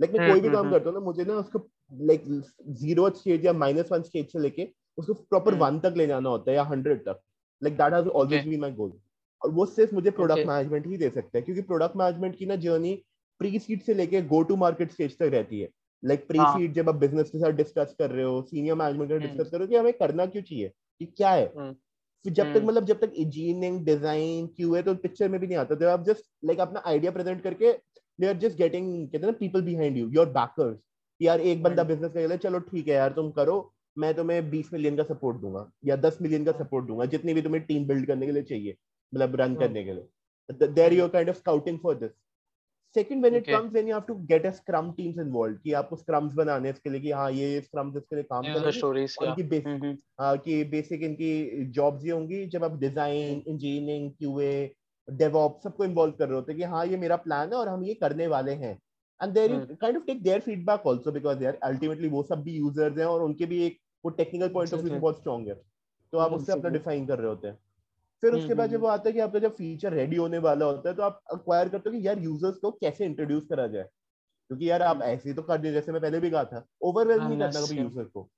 [0.00, 1.58] लाइक मैं कोई भी काम करता हूँ ना मुझे ना उसको
[1.92, 2.24] लाइक
[2.80, 4.68] ज़ीरो स्टेज या माइनस वन स्टेज से लेके
[4.98, 7.20] उसको प्रॉपर वन तक ले जाना होता है या हंड्रेड तक।
[7.62, 8.92] Like that has always been my goal
[9.42, 12.56] और वो सिर्फ़ मुझे प्रोडक्ट मैनेजमेंट ही दे सकता है क्योंकि प्रोडक्ट मैनेजमेंट की ना
[12.58, 12.94] जर्नी
[13.40, 15.68] प्री सीड से लेके गो टू मार्केट स्टेज तक रहती है।
[16.02, 19.18] लाइक प्री सीड जब आप बिज़नेस के साथ डिस्कस कर रहे हो सीनियर मैनेजमेंट के
[19.18, 20.68] डिस्कस कर रहे हो कि हमें करना क्यों चाहिए
[21.00, 21.46] कि क्या है?
[22.30, 25.74] जब तक हम्म। मतलब जब तक इंजीनियरिंग डिज़ाइन क्यूए तो पिक्चर में भी नहीं आता
[25.74, 27.72] तो आप जस्ट लाइक अपना आइडिया प्रेजेंट करके
[28.18, 30.76] दे आर जस्ट गेटिंग कहते हैं ना people behind you your backers
[31.20, 33.56] यार एक बंदा बिज़नेस कर चलो ठीक है यार तुम करो
[33.98, 37.42] मैं तुम्हें बीस मिलियन का सपोर्ट दूँगा या दस मिलियन का सपोर्ट दूँगा जितनी भी
[37.42, 38.76] तुम्हें टीम बिल्ड करने के लिए चाहिए
[39.12, 40.68] मतलब रन करने के लिए.
[40.68, 42.10] There you're kind of scouting for this
[42.96, 45.96] second when it comes when you have to get a scrum teams involved कि आपको
[45.96, 48.84] स्क्रम्स बनाने इसके लिए कि हाँ ये ये स्क्रम्स इसके लिए काम करेंगे
[49.20, 49.84] उनकी बेसिक
[50.20, 54.50] हाँ कि बेसिक इनकी जॉब्स ये होंगी जब आप डिज़ाइन इंजीनियरिंग क्यूए
[55.08, 57.84] डेवऑप्स सबको इन्वॉल्व कर रहे होते हैं कि हाँ ये मेरा प्लान है और हम
[57.84, 58.72] ये करने वाले हैं।
[59.20, 62.56] And there you kind of take their feedback also because यार अल्टीमेटली वो सब भी
[62.56, 65.54] यूज़र्स हैं और उनके भी एक वो टेक्निकल पॉइंट ऑफ़ व्यू बहुत स्ट्रांग है।
[66.12, 67.58] तो आप उससे अपना डिफाइन कर रहे होते हैं।
[68.22, 70.88] फिर उसके बाद जब वो आता है कि आपका जब फीचर रेडी होने वाला होता
[70.88, 73.82] है तो आप अक्वायर करते हो कि यार यूज़र्स को कैसे इंट्रोड्यूस करा जाए?
[74.50, 77.38] क्योंकि यार आप ऐसे तो कर दिए जैसे मैं पहले भी कहा था ओवरवेल नहीं
[77.38, 78.28] करना कभी यूज़र को।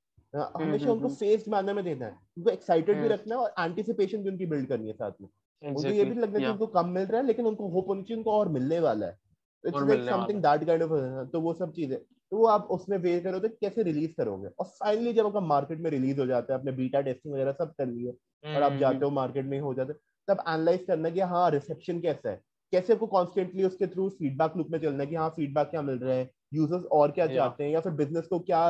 [0.57, 4.31] हमेशा उनको फेस्ड मैनर में देना है उनको एक्साइटेड भी रखना है और एंटिसिपेशन भी
[4.31, 5.29] उनकी बिल्ड करनी है साथ में।
[5.73, 8.17] उनको ये भी लगना है उनको कम मिल रहा है लेकिन उनको होप होनी चाहिए
[8.19, 9.19] उनको और मिलने वाला है।
[9.65, 10.93] It's like something that kind of
[11.31, 11.99] तो वो सब चीज़ें।
[12.33, 14.49] तो वो आप उसमें वेट करो तो कैसे रिलीज़ करोगे?
[14.51, 17.73] और फाइनली जब आपका मार्केट में रिलीज़ हो जाता है अपने बीटा टेस्टिंग वगैरह सब
[17.79, 18.15] कर लिए
[18.47, 19.93] और आप जाते हो मार्केट में हो जाते
[20.29, 22.41] तब एनालाइज करना कि हाँ रिसेप्शन कैसा है?
[22.73, 25.99] कैसे आपको कॉन्स्टेंटली उसके थ्रू फीडबैक लूप में चलना है कि हाँ फीडबैक क्या मिल
[25.99, 26.31] रहा है?
[26.55, 27.71] यूज़र्स और क्या चाहते हैं?
[27.71, 28.63] या फिर बिज़नेस को क्या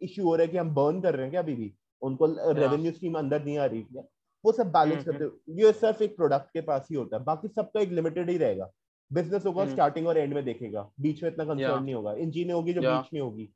[0.00, 1.72] इश्यू हो रहा है कि हम बर्न कर रहे हैं क्या अभी भी?
[2.02, 4.02] उनको रेवेन्यू स्ट्रीम अंदर नहीं आ रही है
[4.44, 7.22] वो सब बैलेंस हम्म, करते हो। ये सिर्फ़ एक प्रोडक्ट के पास ही होता है
[7.24, 8.70] बाकी सबका एक लिमिटेड ही रहेगा।
[9.10, 12.72] बिज़नेस होगा स्टार्टिंग और एंड में देखेगा। बीच में इतना कंसर्न नहीं होगा। इंजीनियर होगी
[12.72, 13.48] जो बीच में होगी।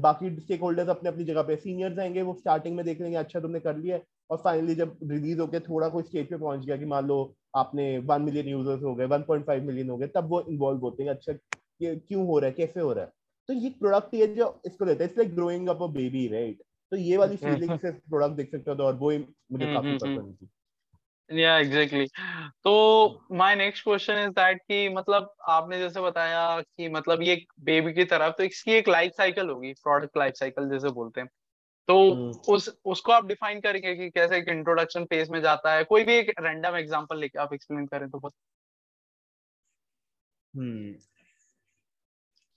[0.00, 3.40] बाकी स्टेक होल्डर्स अपने अपनी जगह पे। सीनियर्स आएँगे वो स्टार्टिंग में देख लेंगे अच्छा
[3.40, 3.98] तुमने कर लिया
[4.30, 7.34] और फाइनली जब रिलीज़ हो गया थोड़ा कोई स्टेज पे पहुँच गया कि मान लो
[7.56, 10.80] आपने वन मिलियन यूज़र्स हो गए वन पॉइंट फाइव मिलियन हो गए तब वो इन्वॉल्व
[10.80, 11.32] होते हैं अच्छा
[11.80, 13.12] क्यों हो रहा है कैसे हो रहा है?
[13.48, 16.62] तो ये प्रोडक्ट ये जो इसको देता है। It's like growing up a baby right
[16.92, 19.98] तो ये वाली फीलिंग से प्रोडक्ट देख सकते हो तो और वो मुझे काफ़ी हम्म,
[20.04, 20.48] हम्म, पसंद थी।
[21.30, 22.06] या एग्जैक्टली
[22.64, 22.72] तो
[23.32, 28.04] my next question is that कि मतलब आपने जैसे बताया कि मतलब ये बेबी की
[28.04, 31.28] तरफ़ तो इसकी एक लाइफ साइकिल होगी प्रोडक्ट लाइफ साइकिल जैसे बोलते हैं।
[31.88, 35.84] तो हम्म। उस उसको आप डिफाइन करेंगे कि कैसे एक इंट्रोडक्शन फ़ेज़ में जाता है।
[35.84, 38.32] कोई भी एक रैंडम एग्जांपल लेके आप एक्सप्लेन करें तो बहुत
[40.54, 40.94] हम्म।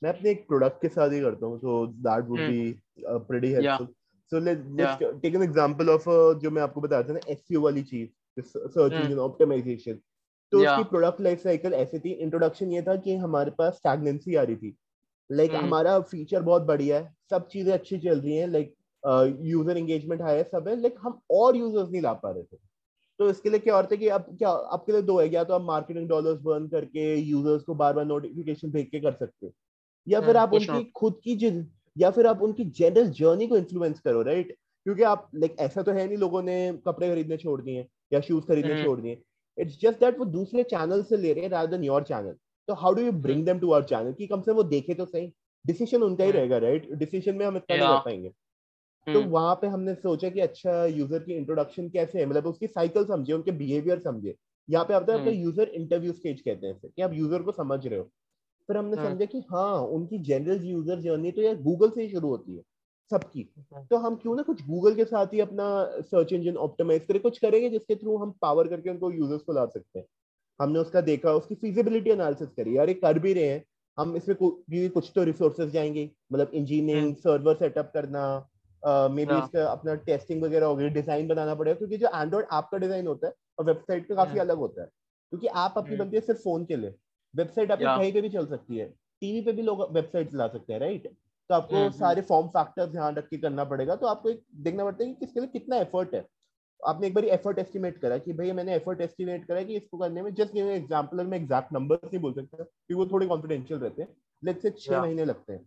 [0.02, 3.88] मैं अपने एक प्रोडक्ट के साथ ही करता हूँ so that would be pretty helpful
[4.32, 8.10] so let's take an example of जो मैं आपको बताया था ना एसईओ वाली चीज़।
[8.40, 10.00] सर्च इंजन ऑप्टिमाइजेशन
[10.52, 14.36] तो या उसकी प्रोडक्ट लाइफ साइकिल ऐसी थी। इंट्रोडक्शन ये था कि हमारे पास स्टैग्नेंसी
[14.36, 14.76] आ रही थी।
[15.30, 18.74] लाइक like, हम्म हमारा फीचर बहुत बढ़िया है। सब चीज़ें अच्छी चल रही हैं। लाइक
[19.44, 22.58] यूज़र एंगेजमेंट हाई है सब है। लाइक हम और यूज़र्स नहीं ला पा रहे थे।
[23.20, 25.54] तो इसके लिए क्या और था कि अब क्या आपके लिए दो है। या तो
[25.54, 29.54] आप मार्केटिंग डॉलर्स बर्न करके यूज़र्स को बार बार नोटिफिकेशन भेज के कर सकते हो।
[30.08, 31.66] या फिर हम्म आप उनकी खुद की जिन
[31.98, 35.92] या फिर आप उनकी जनरल जर्नी को इन्फ्लुएंस करो राइट क्योंकि आप लाइक ऐसा तो
[35.92, 39.22] है नहीं लोगों ने कपड़े खरीदने छोड़ दिए या शूज़ खरीदने हम्म। छोड़ दिए।
[39.58, 42.36] इट्स जस्ट दैट वो दूसरे चैनल से ले रहे हैं रादर देन योर चैनल
[42.68, 45.06] तो how do you bring them to our channel कि कम से वो देखे तो
[45.06, 45.32] सही।
[45.66, 48.30] डिसीज़न उनका ही हम्म। रहेगा राइट डिसीज़न में हम इतना नहीं कर पाएँगे।
[49.08, 52.26] तो हम्म। वहाँ पे हमने सोचा कि अच्छा यूज़र की इंट्रोडक्शन कैसे है?
[52.26, 54.36] मतलब उसकी साइकिल समझे उनके बिहेवियर समझे
[54.70, 57.52] यहाँ पे आता है आपका यूज़र इंटरव्यू स्टेज कहते हैं इसे कि आप यूज़र को
[57.54, 58.04] समझ रहे हो।
[58.70, 62.10] फिर हमने हम्म समझा कि हाँ उनकी जनरल यूज़र जर्नी तो यार गूगल से ही
[62.10, 62.62] शुरू होती है।
[63.12, 65.68] सबकी। हम्म। तो हम क्यों ना कुछ गूगल के साथ ही अपना
[66.02, 69.66] सर्च इंजन ऑप्टिमाइज करें कुछ करेंगे जिसके थ्रू हम पावर करके उनको यूज़र्स को ला
[69.66, 70.06] सकते हैं।
[70.60, 73.64] हमने उसका देखा उसकी फिजिबिलिटी एनालिसिस करी। यार ये कर भी रहे हैं।
[73.98, 74.38] हम इसमें
[74.92, 78.24] कुछ तो रिसोर्सेज जाएँगे मतलब इंजीनियरिंग सर्वर सेटअप करना
[79.10, 82.68] मे बी इसका अपना टेस्टिंग वगैरह हो गई डिज़ाइन बनाना पड़ेगा क्योंकि जो एंड्रॉइड ऐप
[82.72, 84.88] का डिज़ाइन होता है और वेबसाइट का काफ़ी हम्म अलग होता है।
[85.32, 86.94] क्योंकि ऐप अपनी हम्म। बनती है सिर्फ़ फ़ोन के लिए।
[87.34, 88.86] वेबसाइट आपकी कहीं पे भी चल सकती है।
[89.22, 91.08] टीवी पे भी लोग वेबसाइट ला सकते हैं राइट
[91.50, 94.44] तो आपको हम्म हम्म। सारे फॉर्म फैक्टर्स ध्यान रख के करना पड़ेगा। तो आपको एक
[94.56, 96.26] देखना पड़ता है कि किसके लिए कितना एफर्ट है।
[96.80, 100.22] आपने एक बार एफर्ट एस्टिमेट करा कि भैया मैंने एफर्ट एस्टिमेट करा कि इसको करने
[100.22, 104.02] में जस्ट गिव एग्जांपल मैं एग्जैक्ट नंबर नहीं बोल सकता क्योंकि वो थोड़े कॉन्फिडेंशियल रहते
[104.02, 104.10] हैं।
[104.44, 105.66] लेट्स से छह महीने लगते हैं।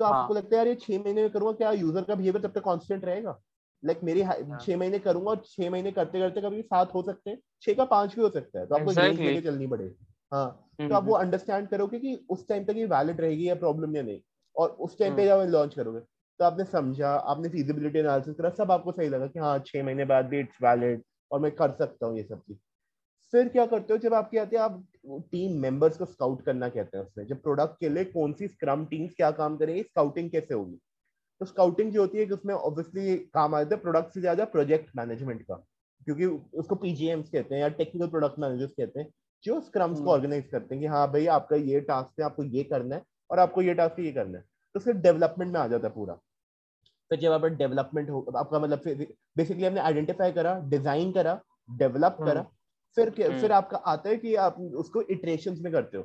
[0.00, 1.70] तो हाँ। आपको लगता है यार ये छह महीने में करूँगा क्या?
[1.72, 3.38] यूज़र का बिहेवियर तब तक कांस्टेंट रहेगा?
[3.82, 7.30] लाइक मेरी हाँ छह महीने करूँगा और छह महीने करते करते कभी सात हो सकते
[7.30, 9.94] हैं। छह का पाँच भी हो सकता है। तो आपको रेंज लेके चलनी पड़ेगी
[10.32, 10.46] हाँ।
[10.78, 13.96] तो हम्म आप वो अंडरस्टैंड करोगे कि उस टाइम तक ये वैलिड रहेगी या प्रॉब्लम
[13.96, 14.20] या नहीं।
[14.56, 16.00] और उस टाइम पे हम्म। जब लॉन्च करोगे
[16.40, 20.04] तो आपने समझा आपने फीजिबिलिटी एनालिसिस करा सब आपको सही लगा कि हाँ छह महीने
[20.04, 22.58] बाद भी इट्स वैलिड और मैं कर सकता हूँ ये सब चीज़।
[23.32, 24.84] फिर क्या करते हो जब आपके आते हैं आप
[25.32, 28.84] टीम मेंबर्स को स्काउट करना कहते हैं उसमें जब प्रोडक्ट के लिए कौन सी स्क्रम
[28.86, 30.78] टीम्स क्या काम करेंगे स्काउटिंग कैसे होगी?
[31.40, 34.44] तो स्काउटिंग जो होती है कि उसमें ऑब्वियसली काम आ जाता है प्रोडक्ट से ज़्यादा
[34.44, 35.54] प्रोजेक्ट मैनेजमेंट का
[36.06, 36.26] क्योंकि
[36.58, 39.08] उसको पीजीएम्स कहते हैं या टेक्निकल प्रोडक्ट मैनेजर्स कहते हैं
[39.44, 42.44] जो स्क्रम्स को हम्म। ऑर्गेनाइज करते हैं कि हाँ भाई आपका ये टास्क है आपको
[42.44, 45.68] ये करना है और आपको ये टास्क ये करना है। तो फिर डेवलपमेंट में आ
[45.68, 46.14] जाता है पूरा।
[47.10, 52.16] फिर जब आपका डेवलपमेंट हो आपका मतलब फिर बेसिकली आपने आइडेंटिफाई करा डिज़ाइन करा डेवलप
[52.24, 52.50] करा हम्म।
[52.94, 56.04] फिर क्या- फिर हम्म आपका आता है कि आप उसको इटरेशंस में करते हो।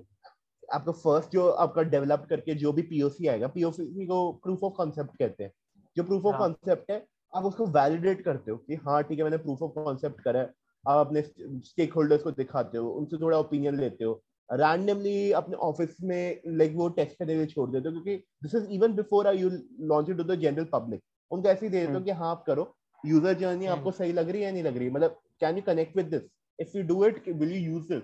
[0.73, 5.17] आपका फ़र्स्ट जो आपका डेवलप करके जो भी पीओसी आएगा पीओसी को प्रूफ ऑफ़ कॉन्सेप्ट
[5.19, 5.51] कहते हैं।
[5.97, 9.37] जो प्रूफ ऑफ़ कॉन्सेप्ट है आप उसको वैलिडेट करते हो कि हाँ ठीक है मैंने
[9.37, 10.53] प्रूफ ऑफ़ कॉन्सेप्ट करा है।
[10.87, 11.21] आप अपने
[11.65, 16.73] स्टेक होल्डर्स को दिखाते हो उनसे थोड़ा ओपिनियन लेते हो। रैंडमली अपने ऑफ़िस में लाइक
[16.75, 19.49] वो टेस्ट करने के लिए छोड़ देते हो क्योंकि this is even before I you
[19.87, 22.31] launch it to the general public उनको ऐसे ही दे देते हो हम्म कि हाँ
[22.31, 25.19] आप करो। यूज़र जर्नी आपको हम्म सही लग रही है या नहीं लग रही मतलब
[25.41, 26.21] can you connect with this
[26.59, 28.03] if you do it will you use this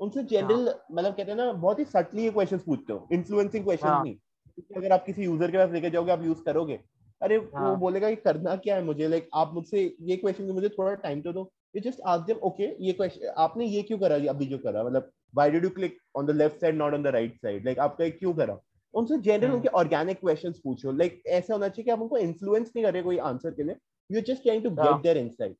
[0.00, 3.90] उनसे हाँ। जनरल मतलब कहते हैं ना बहुत ही सटली क्वेश्चन पूछते हो। इन्फ्लुएंसिंग क्वेश्चंस
[3.90, 6.78] हाँ। नहीं। क्योंकि अगर आप किसी यूज़र के पास लेके जाओगे आप यूज़ करोगे।
[7.20, 9.08] अरे वो हाँ। बोलेगा कि करना क्या है मुझे?
[9.08, 12.64] लाइक आप मुझसे ये क्वेश्चन मुझे थोड़ा टाइम तो दो। You just ask them okay
[12.86, 14.16] ये क्वेश्चन आपने ये क्यों करा?
[14.30, 17.06] अभी जो करा। मतलब why did you click on the left side not on the
[17.06, 18.58] right side like आपका क्यों करा?
[18.94, 22.72] उनसे जनरल हम्म उनके ऑर्गेनिक क्वेश्चंस पूछो। लाइक ऐसा होना चाहिए कि आप उनको इन्फ्लुएंस
[22.76, 23.76] नहीं कर रहे कोई आंसर के लिए।
[24.10, 25.56] You just trying to get their insight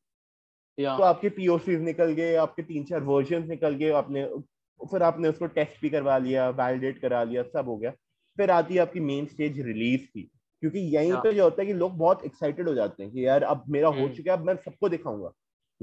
[0.78, 4.24] तो आपके पीओसीज निकल गए आपके तीन चार वर्जन निकल गए आपने
[4.80, 7.90] फिर आपने उसको टेस्ट भी करवा लिया वैलिडेट करा लिया सब हो गया।
[8.38, 10.22] फिर आती है आपकी मेन स्टेज रिलीज़ की।
[10.62, 13.42] क्योंकि यहीं पे जो होता है कि लोग बहुत एक्साइटेड हो जाते हैं कि यार
[13.42, 15.30] अब मेरा हो हम्म चुका है अब मैं सबको दिखाऊँगा।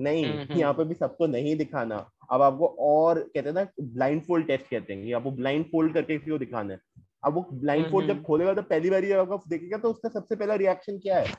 [0.02, 1.96] नहीं हम्म यहाँ हम्म। पे भी सबको नहीं दिखाना।
[2.32, 6.18] अब आपको और कहते हैं ना ब्लाइंड फोल्ड टेस्ट कहते हैं आपको ब्लाइंड फोल्ड करके
[6.18, 6.80] किसी को दिखाना है।
[7.26, 10.36] अब वो ब्लाइंड हम्म फोल्ड जब खोलेगा तो पहली बार आपको देखेगा तो उसका सबसे
[10.36, 11.34] पहला रिएक्शन क्या है?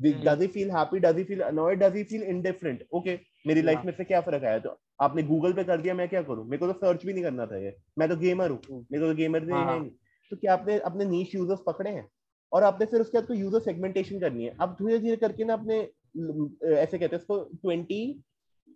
[0.00, 3.82] Does he feel happy does he feel annoyed does he feel indifferent okay मेरी लाइफ
[3.84, 4.58] में से क्या फ़र्क आया?
[4.58, 6.44] तो आपने गूगल पे कर दिया मैं क्या करूँ?
[6.44, 8.58] मेरे को तो सर्च भी नहीं करना था ये। मैं तो गेमर हूँ।
[8.92, 9.88] मेरे को तो गेमर नहीं है हाँ।
[10.32, 12.06] तो क्या आपने अपने नीच यूज़र्स पकड़े हैं?
[12.52, 15.54] और आपने फिर उसके बाद कोई यूज़र सेगमेंटेशन करनी है। अब धीरे धीरे करके ना
[15.54, 15.80] अपने
[16.14, 18.00] ऐसे कहते हैं इसको ट्वेंटी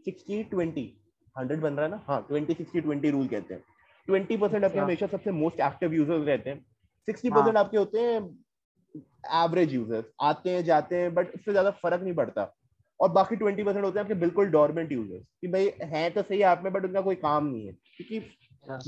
[0.04, 0.92] सिक्सटी ट्वेंटी
[1.36, 2.02] हंड्रेड बन रहा है ना?
[2.08, 3.62] हाँ ट्वेंटी सिक्सटी ट्वेंटी रूल कहते हैं।
[4.08, 6.64] ट्वेंटी परसेंट अपने हमेशा सबसे मोस्ट एक्टिव यूज़र्स रहते हैं।
[7.08, 8.20] सिक्सटी परसेंट हाँ। आपके होते हैं
[9.44, 12.52] एवरेज यूज़र्स आते हैं जाते हैं बट इससे ज़्यादा फ़र्क नहीं पड़ता।
[13.00, 16.40] और बाकी ट्वेंटी परसेंट होते हैं आपके बिल्कुल डॉर्मेंट यूज़र्स कि भाई हैं तो सही
[16.42, 18.18] ऐप में बट उनका कोई काम नहीं है। क्योंकि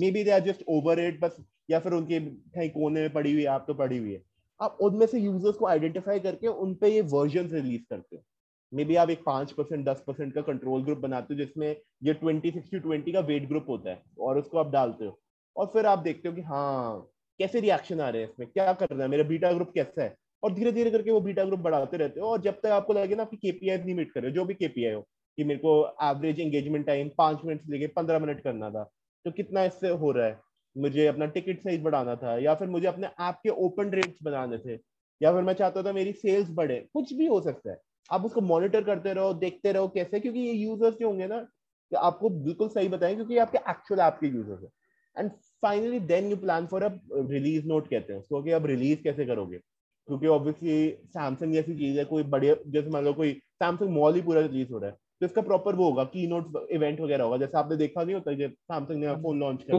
[0.10, 1.36] maybe they are just over it बस
[1.70, 4.22] या फिर उनके कहीं कोने में पड़ी हुई है आप तो पड़ी हुई है।
[4.60, 8.22] आप उनमें से यूज़र्स को आइडेंटिफाई करके उन पे ये वर्जन रिलीज़ करते हो।
[8.72, 11.68] मे बी आप एक पाँच परसेंट, दस परसेंट का कंट्रोल ग्रुप बनाते हो जिसमें
[12.02, 15.18] ये ट्वेंटी सिक्सटी ट्वेंटी का वेट ग्रुप होता है और उसको आप डालते हो।
[15.56, 17.00] और फिर आप देखते हो कि हाँ
[17.40, 18.48] कैसे रिएक्शन आ रहे हैं इसमें?
[18.48, 19.08] क्या कर रहा है?
[19.08, 20.14] मेरा बीटा ग्रुप कैसा है?
[20.42, 23.14] और धीरे धीरे करके वो बीटा ग्रुप बढ़ाते रहते हो और जब तक आपको लगे
[23.14, 25.00] ना आपकी केपीआई नहीं मीट करे जो भी केपीआई हो,
[25.38, 25.72] कि मेरे को
[26.04, 28.84] एवरेज एंगेजमेंट टाइम पाँच मिनट से लेके पंद्रह मिनट करना था
[29.24, 30.38] तो कितना इससे हो रहा है?
[30.76, 34.58] मुझे अपना टिकट साइज़ बढ़ाना था या फिर मुझे अपने ऐप के ओपन रेट्स बनाने
[34.58, 34.74] थे,
[35.20, 37.76] या फिर मैं चाहता था मेरी सेल्स बढ़े, कुछ भी हो सकता है।
[38.10, 41.46] आप उसको मॉनिटर करते रहो देखते रहो कैसे क्योंकि ये यूज़र्स जो होंगे ना
[41.92, 44.68] आपको बिल्कुल सही बताएँ क्योंकि ये आपके एक्चुअल ऐप के यूज़र्स है।
[45.16, 45.30] And
[45.62, 46.88] finally then you plan for a
[47.30, 49.58] release note कहते हैं उसको कि अब रिलीज़ कैसे करोगे?
[50.08, 54.22] क्योंकि ऑब्वियसली सैमसंग जैसी चीज़ है कोई बड़े जैसे मान लो कोई सैमसंग मॉल ही
[54.22, 57.36] पूरा रिलीज़ हो रहा है तो इसका प्रॉपर वो होगा की नोट इवेंट वगैरह होगा।
[57.38, 59.76] जैसे आपने देखा नहीं होता जब सैमसंग ने फ़ोन लॉन्च किया।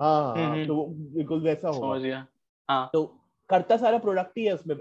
[0.00, 2.00] हाँ हाँ, हाँ तो बिल्कुल वैसा होगा। हाँ।
[2.92, 3.04] तो
[3.50, 4.76] करता सारा प्रोडक्ट ही है उसमें।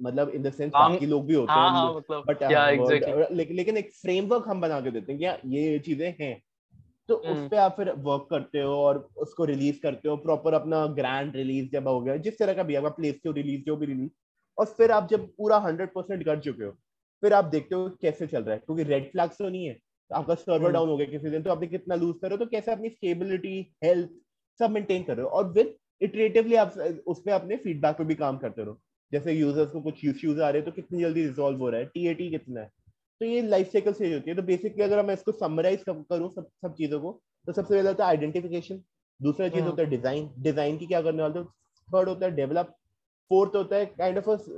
[0.00, 3.30] मतलब इन द सेंस बाकी लोग भी होते हाँ, हैं हाँ, मतलब, बट yeah, exactly.
[3.32, 6.42] लेकिन लेकिन एक फ्रेमवर्क हम बना के देते हैं कि ये चीज़ें हैं
[7.08, 10.54] तो उस हम्म। पे आप फिर वर्क करते हो और उसको रिलीज़ करते हो प्रॉपर
[10.54, 13.76] अपना ग्रैंड रिलीज़ जब हो गया जिस तरह का भी आपका प्ले स्टोर रिलीज़ जो
[13.76, 14.10] भी रिलीज़
[14.58, 16.70] और फिर आप जब पूरा हंड्रेड परसेंट कर चुके हो
[17.22, 19.78] फिर आप देखते हो कैसे चल रहा है क्योंकि रेड फ्लैग्स तो नहीं है
[20.10, 22.72] आपका सर्वर डाउन हम्म। हो गया किसी दिन तो आपने कितना लूज करो तो कैसे
[22.72, 24.10] अपनी स्टेबिलिटी हेल्थ
[24.60, 26.74] सब मेंटेन कर रहे हो और फिर इटरेटिवली आप
[27.06, 28.80] उसमें अपने फीडबैक पे भी काम करते रहो
[29.12, 31.86] जैसे यूज़र्स को कुछ इश्यूज़ आ रहे हैं तो कितनी जल्दी रिजॉल्व हो रहा है?
[31.86, 32.70] टीएटी कितना है?
[33.20, 36.48] तो ये लाइफ साइकिल स्टेज होती है। तो बेसिकली अगर मैं इसको समराइज करूँ सब
[36.62, 38.80] सब चीज़ों को तो सबसे पहले होता है आइडेंटिफिकेशन
[39.20, 41.42] दूसरा चीज़ हाँ। होता है डिज़ाइन डिज़ाइन की क्या करने वाले
[41.88, 42.74] थर्ड होता है डेवलप
[43.30, 44.50] फोर्थ होता है काइंड ऑफ़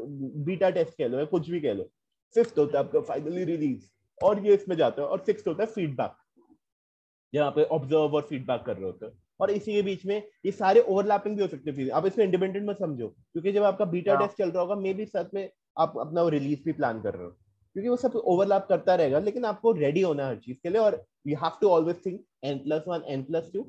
[0.46, 1.90] बीटा टेस्ट कह लो या कुछ भी कह लो।
[2.36, 3.86] फिफ्थ होता है आपका फाइनली रिलीज़
[4.18, 6.16] और ये इसमें जाता है। और सिक्स होता है फीडबैक
[7.32, 10.52] जहाँ पे ऑब्ज़र्व और फीडबैक कर रहे होते हैं। और इसी के बीच में ये
[10.52, 14.14] सारे ओवरलैपिंग भी हो सकते हैं आप इसमें इंडिपेंडेंट मत समझो क्योंकि जब आपका बीटा
[14.14, 17.14] टेस्ट हाँ। चल रहा होगा मे बी साथ में आप अपना रिलीज़ भी प्लान कर
[17.14, 20.56] रहे हो। क्योंकि वो सब ओवरलैप करता रहेगा लेकिन आपको रेडी होना है हर चीज़
[20.62, 23.66] के लिए और you have to always think N plus one N plus two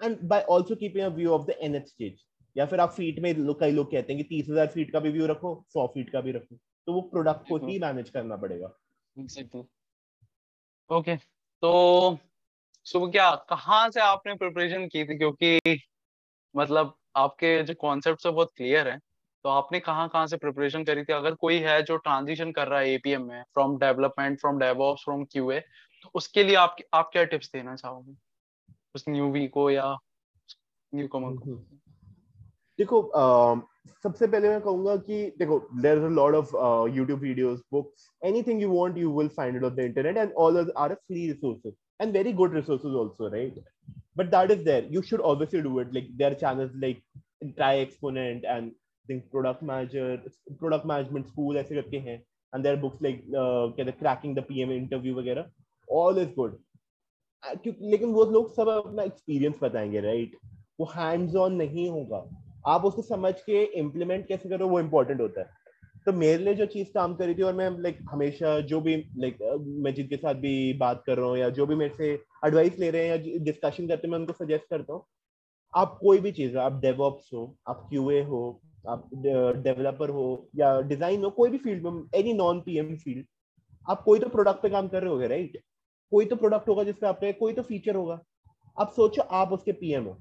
[0.00, 2.24] and by also keeping a view of the N H stage
[2.56, 5.00] या फिर आप फीट में लो, कई लोग कहते हैं कि तीस हज़ार फीट का
[5.00, 8.36] भी व्यू रखो सौ फीट का भी रखो। तो वो प्रोडक्ट को ही मैनेज करना
[8.36, 8.72] पड़ेगा।
[10.90, 12.18] ओके तो
[12.88, 15.16] सो क्या, कहाँ से आपने प्रिपरेशन की थी?
[15.18, 15.80] क्योंकि
[16.54, 18.98] मतलब आपके जो कॉन्सेप्ट है, बहुत क्लियर है।
[19.44, 21.12] तो आपने कहाँ कहाँ से प्रिपरेशन करी थी?
[21.12, 25.24] अगर कोई है जो ट्रांजिशन कर रहा है एपीएम में from development from DevOps from
[25.24, 25.58] QA
[26.04, 28.14] तो उसके लिए आप आप क्या टिप्स देना चाहोगे?
[28.94, 29.96] उस न्यूवी को या
[30.92, 31.56] न्यू कमर को
[32.78, 33.02] देखो
[34.04, 36.54] सबसे पहले मैं कहूँगा कि देखो there is a lot of
[36.96, 40.72] YouTube videos books anything you want you will find it on the internet and all
[40.76, 43.58] are free resources and very good resources also right
[44.16, 47.02] but that is there you should obviously do it like there are channels like
[47.56, 48.72] try exponent and
[49.08, 50.20] think product manager
[50.58, 52.20] product management school हैं
[52.52, 53.68] and there are books like uh,
[54.00, 55.50] cracking the PM interview वगैरह
[55.88, 56.58] all is good
[57.66, 60.36] लेकिन वो लोग सब अपना experience बताएँगे right
[60.80, 62.28] वो hands on नहीं होगा
[62.66, 65.50] आप उसको समझ के इम्प्लीमेंट कैसे करो वो इम्पोर्टेंट होता है
[66.08, 69.38] तो मेरे लिए जो चीज़ काम करी थी और मैं लाइक हमेशा जो भी लाइक
[69.84, 72.12] मैं जिनके साथ भी बात कर रहा हूँ या जो भी मेरे से
[72.46, 75.04] एडवाइस ले रहे हैं या डिस्कशन करते हैं, मैं उनको सजेस्ट करता हूँ।
[75.74, 78.40] आप कोई भी चीज़ आप डेवॉप्स हो, आप क्यूए हो,
[78.88, 83.24] आप डेवलपर हो या डिज़ाइन हो, कोई भी फ़ील्ड में एनी नॉन पीएम फ़ील्ड
[83.86, 85.60] आप कोई तो प्रोडक्ट पे काम कर रहे हो राइट
[86.12, 88.20] कोई तो प्रोडक्ट होगा जिसपे आपका कोई तो फीचर होगा।
[88.76, 90.18] आप सोचो आप उसके पीएम हो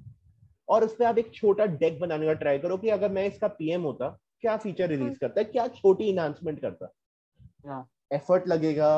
[0.70, 3.48] और उस पर आप एक छोटा डेक बनाने का ट्राई करो कि अगर मैं इसका
[3.48, 6.92] पीएम होता क्या फीचर रिलीज़। करता है क्या छोटी इनहांसमेंट करता है?
[8.12, 8.90] एफर्ट। लगेगा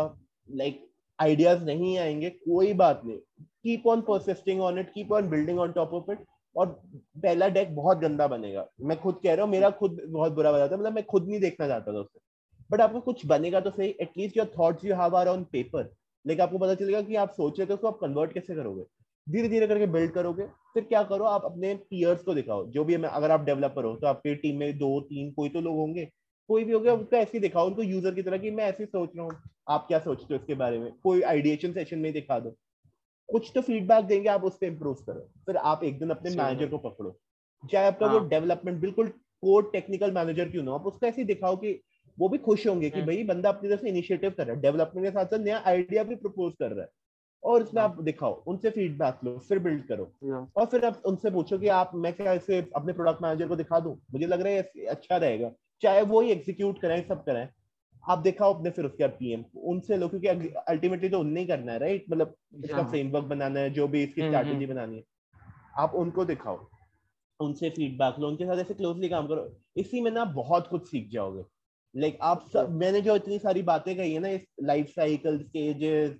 [0.50, 0.86] लाइक
[1.20, 3.18] आइडियाज़ नहीं आएँगे कोई बात नहीं।
[3.64, 6.26] Keep on persisting on it keep on building on top of it
[6.56, 6.68] और
[7.24, 10.68] पहला डेक बहुत गंदा बनेगा। मैं खुद कह रहा हूँ मेरा खुद बहुत बुरा बना
[10.68, 12.20] था मतलब मैं खुद नहीं देखना चाहता था उससे
[12.70, 15.90] बट आपको कुछ बनेगा तो सही at least your thoughts you have are on paper
[16.26, 18.84] लेकिन आपको पता चलेगा कि आप सोच रहे थे उसको आप कन्वर्ट कैसे करोगे?
[19.30, 22.94] धीरे धीरे करके बिल्ड करोगे फिर क्या करो आप अपने पीयर्स को दिखाओ। जो भी
[22.96, 26.06] अगर आप डेवलपर हो तो आपकी टीम में दो तीन कोई तो लोग होंगे।
[26.50, 29.10] कोई भी हो गया उसको ऐसे दिखाओ उनको यूज़र की तरह कि मैं ऐसे सोच
[29.16, 29.32] रहा हूँ।
[29.70, 30.92] आप क्या सोचते हो इसके बारे में?
[30.94, 32.56] कोई आइडिएशन सेशन में दिखा दो।
[33.30, 36.70] कुछ तो फीडबैक देंगे आप उस पर इम्प्रूव करो। फिर आप एक दिन अपने मैनेजर
[36.70, 37.18] को पकड़ो।
[37.64, 39.08] चाहे आपका वो डेवलपमेंट हाँ। बिल्कुल
[39.44, 41.80] कोड टेक्निकल मैनेजर क्यों ना आप उसको ऐसे दिखाओ कि
[42.18, 44.62] वो भी खुश होंगे कि हाँ। भाई बंदा अपनी तरफ़ से इनिशिएटिव कर रहा है।
[44.62, 46.90] डेवलपमेंट के साथ साथ नया आइडिया भी प्रपोज कर रहा है।
[47.44, 50.12] और उसमें आप दिखाओ उनसे फीडबैक लो फिर बिल्ड करो।
[50.58, 53.80] और फिर आप उनसे पूछो कि आप मैं क्या इसे अपने प्रोडक्ट मैनेजर को दिखा
[53.80, 53.96] दूँ?
[54.14, 57.48] मुझे लग रहा है अच्छा रहेगा। चाहे वो ही एग्जीक्यूट करें सब करें
[58.10, 60.28] आप दिखाओ अपने फिर उसके पीएम उनसे लो क्योंकि
[60.68, 64.22] अल्टीमेटली तो उनने ही करना है राइट मतलब इसका फ्रेमवर्क बनाना है जो भी इसकी
[64.22, 65.04] स्ट्रैटेजी हम्म, हम्म। बनानी है।
[65.78, 66.68] आप उनको दिखाओ
[67.40, 71.10] उनसे फीडबैक लो उनके साथ ऐसे क्लोजली काम करो। इसी में ना बहुत कुछ सीख
[71.12, 71.44] जाओगे।
[71.96, 75.38] लाइक like, आप सब मैंने जो इतनी सारी बातें कही है ना इस life cycle
[75.40, 76.18] stages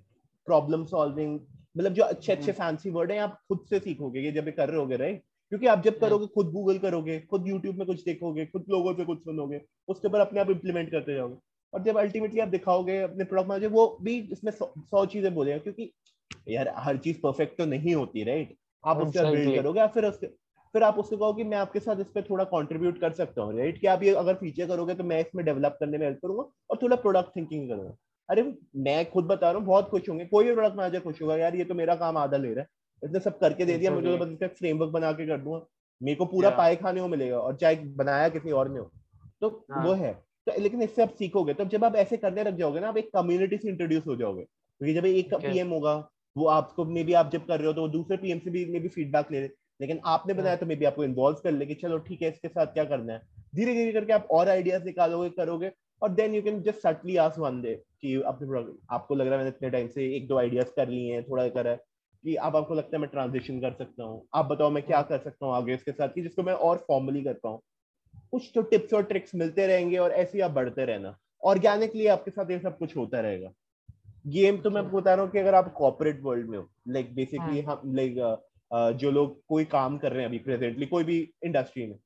[0.50, 1.38] problem solving
[1.76, 4.52] मतलब जो अच्छे अच्छे फैंसी हम्म। वर्ड है आप खुद से सीखोगे ये जब ये
[4.52, 8.02] कर रहे होगे राइट क्योंकि आप जब करोगे खुद गूगल करोगे खुद यूट्यूब में कुछ
[8.04, 11.36] देखोगे खुद लोगों से कुछ सुनोगे उसके ऊपर अपने आप इम्प्लीमेंट करते जाओगे।
[11.72, 15.90] और जब अल्टीमेटली आप दिखाओगे अपने प्रोडक्ट मैनेजर वो भी इसमें सौ चीज़ें बोलेगा क्योंकि
[16.48, 20.26] यार हर चीज़ परफेक्ट तो नहीं होती राइट आप उसका बिल्ड करोगे फिर उसके
[20.74, 23.56] फिर आप उससे कहो कि मैं आपके साथ इस पर थोड़ा कंट्रीब्यूट कर सकता हूँ
[23.58, 26.44] राइट कि आप ये अगर फीचर करोगे तो मैं इसमें डेवलप करने में हेल्प करूँगा
[26.70, 27.96] और थोड़ा प्रोडक्ट थिंकिंग करूँगा।
[28.30, 28.42] अरे
[28.78, 31.56] मैं खुद बता रहा हूँ बहुत खुश होंगे। कोई भी प्रोडक्ट मैनेजर खुश होगा यार
[31.56, 32.68] ये तो मेरा काम आधा ले रहा है।
[33.02, 35.60] इसने सब करके दे दिया मुझे तो बस इसका फ्रेमवर्क बना के कर दूँगा।
[36.00, 38.90] मेरे को पूरा पाए खाने को मिलेगा और चाहे बनाया किसी और ने हो।
[39.40, 40.12] तो हाँ। वो है।
[40.46, 43.10] तो लेकिन इससे आप सीखोगे। तो जब आप ऐसे करने लग जाओगे ना आप एक
[43.14, 45.94] कम्युनिटी से इंट्रोड्यूस हो जाओगे। क्योंकि जब एक पीएम होगा
[46.36, 48.80] वो आपको मे बी आप जब कर रहे हो तो दूसरे पीएम से भी मे
[48.80, 49.40] बी फीडबैक ले
[49.80, 52.48] लेकिन आपने बनाया। तो मे बी आपको इन्वॉल्व कर ले कि चलो ठीक है इसके
[52.48, 53.22] साथ क्या करना है?
[53.54, 55.70] धीरे धीरे करके आप और आइडियाज़ निकालोगे करोगे।
[56.02, 58.60] और then you can just subtly ask one day कि अपने
[58.90, 61.48] आपको लग रहा है मैंने इतने टाइम से एक दो आइडियाज़ कर लिए हैं थोड़ा
[61.48, 61.80] करा है
[62.24, 65.18] कि अब आपको लगता है मैं ट्रांजिशन कर सकता हूँ आप बताओ मैं क्या। कर
[65.18, 67.60] सकता हूँ आगे इसके साथ कि जिसको मैं और फॉर्मली कर पाऊँ
[68.32, 72.30] कुछ तो टिप्स और ट्रिक्स मिलते रहेंगे और ऐसे ही आप बढ़ते रहना ऑर्गेनिकली आपके
[72.30, 73.52] साथ ये सब कुछ होता रहेगा
[74.26, 77.60] गेम तो मैं बता रहा हूँ कि अगर आप कॉर्पोरेट वर्ल्ड में हो लाइक बेसिकली
[77.60, 81.86] हाँ। हम लाइक जो लोग कोई काम कर रहे हैं अभी प्रेजेंटली कोई भी इंडस्ट्री
[81.86, 81.98] में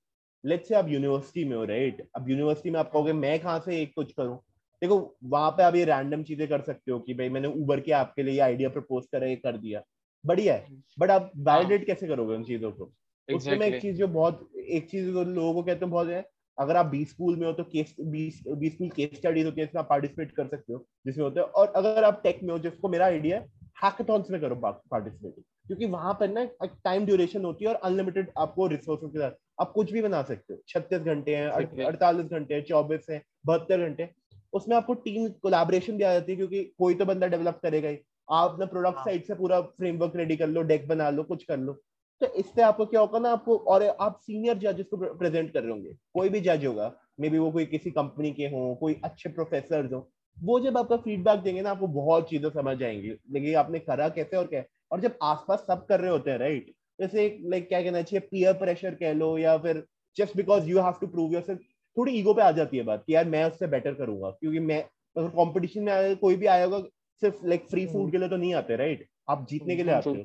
[0.44, 3.80] लेट्स से आप यूनिवर्सिटी में हो राइट अब यूनिवर्सिटी में आप कहोगे मैं कहाँ से
[3.82, 4.36] एक कुछ करूँ?
[4.82, 7.92] देखो वहाँ पे आप ये रैंडम चीज़ें कर सकते हो कि भाई मैंने उबर के
[7.92, 9.82] आपके लिए आइडिया प्रपोज करा ये कर दिया।
[10.24, 10.66] बढ़िया है।
[10.98, 12.92] बट आप वैलिडेट हाँ। कैसे करोगे उन चीज़ों को?
[13.28, 13.52] exactly.
[13.54, 16.24] उसमें एक चीज़ जो बहुत एक चीज़ लोगों को कहते हैं बहुत है
[16.58, 19.80] अगर आप बी स्कूल में हो तो case B school case studies होती है इसमें
[19.82, 22.88] आप पार्टिसिपेट कर सकते हो जिसमें होते हैं और अगर आप टेक में हो जिसको
[22.88, 23.46] मेरा आइडिया है
[23.84, 25.34] हैकाथॉन्स में करो पार्टिसिपेट
[25.66, 29.30] क्योंकि वहाँ पर ना एक टाइम ड्यूरेशन होती है और अनलिमिटेड आपको रिसोर्सेज के साथ
[29.58, 31.48] आप कुछ भी बना सकते हो। छत्तीस घंटे हैं
[31.84, 34.08] अड़तालीस घंटे हैं चौबीस है बहत्तर घंटे
[34.52, 37.98] उसमें आपको टीम कोलाबरेशन भी आ जाती है क्योंकि कोई तो बंदा डेवलप करेगा ही।
[38.28, 41.44] आप अपना प्रोडक्ट हाँ। साइड से पूरा फ्रेमवर्क रेडी कर लो डेक बना लो कुछ
[41.44, 41.72] कर लो।
[42.20, 45.70] तो इससे आपको क्या होगा ना आपको और आप सीनियर जजेस को प्रेजेंट कर रहे
[45.70, 49.30] होंगे। कोई भी जज होगा मे बी वो कोई किसी कंपनी के हों कोई अच्छे
[49.30, 53.78] प्रोफेसर हो वो जब आपका फीडबैक देंगे ना आपको बहुत चीज़ें समझ आएँगी। लेकिन आपने
[53.80, 54.62] करा कैसे और क्या?
[54.92, 58.52] और जब आसपास सब कर रहे होते हैं राइट जैसे लाइक क्या कहना चाहिए पीयर
[58.52, 59.82] प्रेशर कह लो या फिर
[60.16, 61.56] just because you have to prove your
[61.96, 64.82] थोड़ी ईगो पे आ जाती है बात कि यार मैं उससे बेटर करूँगा क्योंकि मैं
[65.16, 66.78] अगर कॉम्पिटिशन में कोई भी आया होगा
[67.22, 70.10] सिर्फ़ लाइक फ्री फ़ूड के लिए तो नहीं आते राइट आप जीतने के लिए आते
[70.10, 70.24] हो।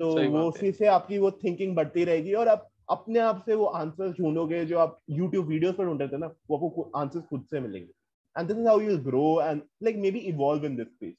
[0.00, 3.64] तो वो उसी से आपकी वो थिंकिंग बढ़ती रहेगी और आप अपने आप से वो
[3.64, 7.46] आंसर ढूंढोगे जो आप यूट्यूब वीडियोस पर ढूंढ रहे थे ना वो आपको आंसर्स खुद
[7.50, 7.92] से मिलेंगे।
[8.36, 11.14] And this is how you grow and like maybe evolve in this space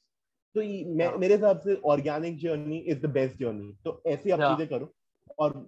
[0.56, 0.62] तो
[0.96, 1.16] मैं हाँ.
[1.18, 4.92] मेरे हिसाब से organic journey is the best journey तो ऐसी आप चीज़ें करो
[5.38, 5.66] और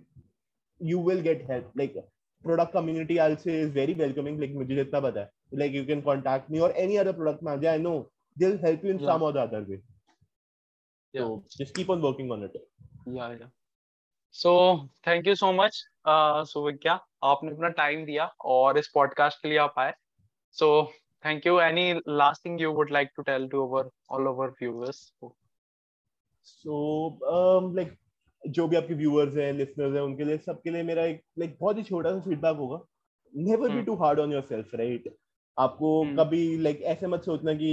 [0.80, 1.98] you will get help like
[2.44, 6.00] product community I say is very welcoming like मुझे जितना पता है। Like you can
[6.00, 7.98] contact me और any other product manager I know
[8.38, 9.80] they will help you in some और other way
[11.14, 11.26] so
[11.58, 12.56] just keep on working on it.
[13.12, 13.46] Yeah yeah.
[14.34, 14.50] So
[15.06, 18.24] thank you so much uh आपने अपना time दिया
[18.54, 19.92] और इस podcast के लिए आप आए।
[20.56, 20.68] So
[21.24, 21.58] thank you.
[21.60, 25.12] Any last thing you would like to tell to our all our viewers?
[26.42, 27.96] So um like
[28.44, 31.78] जो भी आपके व्यूअर्स हैं लिसनर्स हैं उनके लिए सबके लिए मेरा एक लाइक बहुत
[31.78, 32.78] ही छोटा सा फीडबैक होगा।
[33.34, 35.08] Never be too hard on yourself right
[35.58, 36.18] आपको hmm.
[36.18, 37.72] कभी लाइक like, ऐसे मत सोचना कि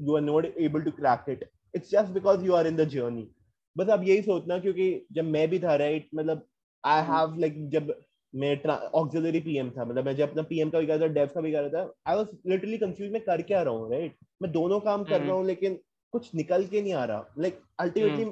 [0.00, 3.28] you are not able to crack it it's just because you are in the journey
[3.76, 6.46] बस आप यही सोचना क्योंकि जब मैं भी था राइट मतलब
[6.84, 7.94] आई हैव लाइक जब
[8.42, 11.26] मैं ऑक्सिलरी पीएम था मतलब मैं जब अपना पीएम का भी कर रहा था डेव
[11.34, 14.16] का भी कर रहा था आई वाज लिटरली कंफ्यूज मैं कर क्या रहा हूँ राइट
[14.42, 15.78] मैं दोनों काम कर रहा हूँ लेकिन
[16.12, 18.24] कुछ निकल के नहीं आ रहा लाइक अल्टीमेटली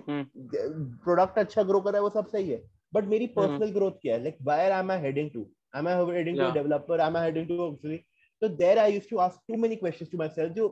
[1.04, 2.62] प्रोडक्ट अच्छा ग्रो कर रहा है वो सब सही है
[2.94, 6.36] बट मेरी पर्सनल ग्रोथ क्या है like where I am heading to am I heading
[6.36, 6.44] yeah.
[6.44, 7.00] to a developer?
[7.00, 8.06] Am I heading to auxiliary?
[8.42, 10.70] So there I used to ask too many questions to myself जो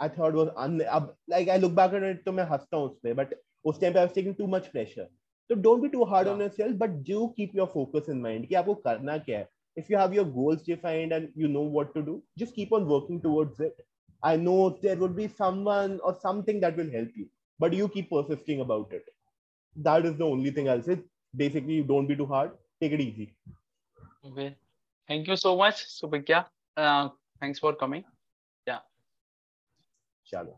[0.00, 2.98] I thought was अब like I look back at it तो मैं हंसता हूँ उस
[3.02, 3.34] पे but
[3.64, 5.06] उस time पे I was taking too much pressure.
[5.48, 6.32] So don't be too hard yeah.
[6.32, 9.48] on yourself but do keep your focus in mind कि आपको करना क्या है.
[9.76, 12.88] If you have your goals defined and you know what to do, just keep on
[12.88, 13.84] working towards it.
[14.22, 17.28] I know there would be someone or something that will help you,
[17.58, 19.04] but you keep persisting about it.
[19.76, 20.98] That is the only thing I'll say.
[21.36, 22.52] Basically, don't be too hard.
[22.80, 23.34] Take it easy.
[24.24, 24.56] Okay.
[25.06, 26.46] Thank you so much, Subhikya.
[26.76, 28.04] Uh, thanks for coming.
[28.66, 28.80] Yeah.
[30.32, 30.56] Chalo.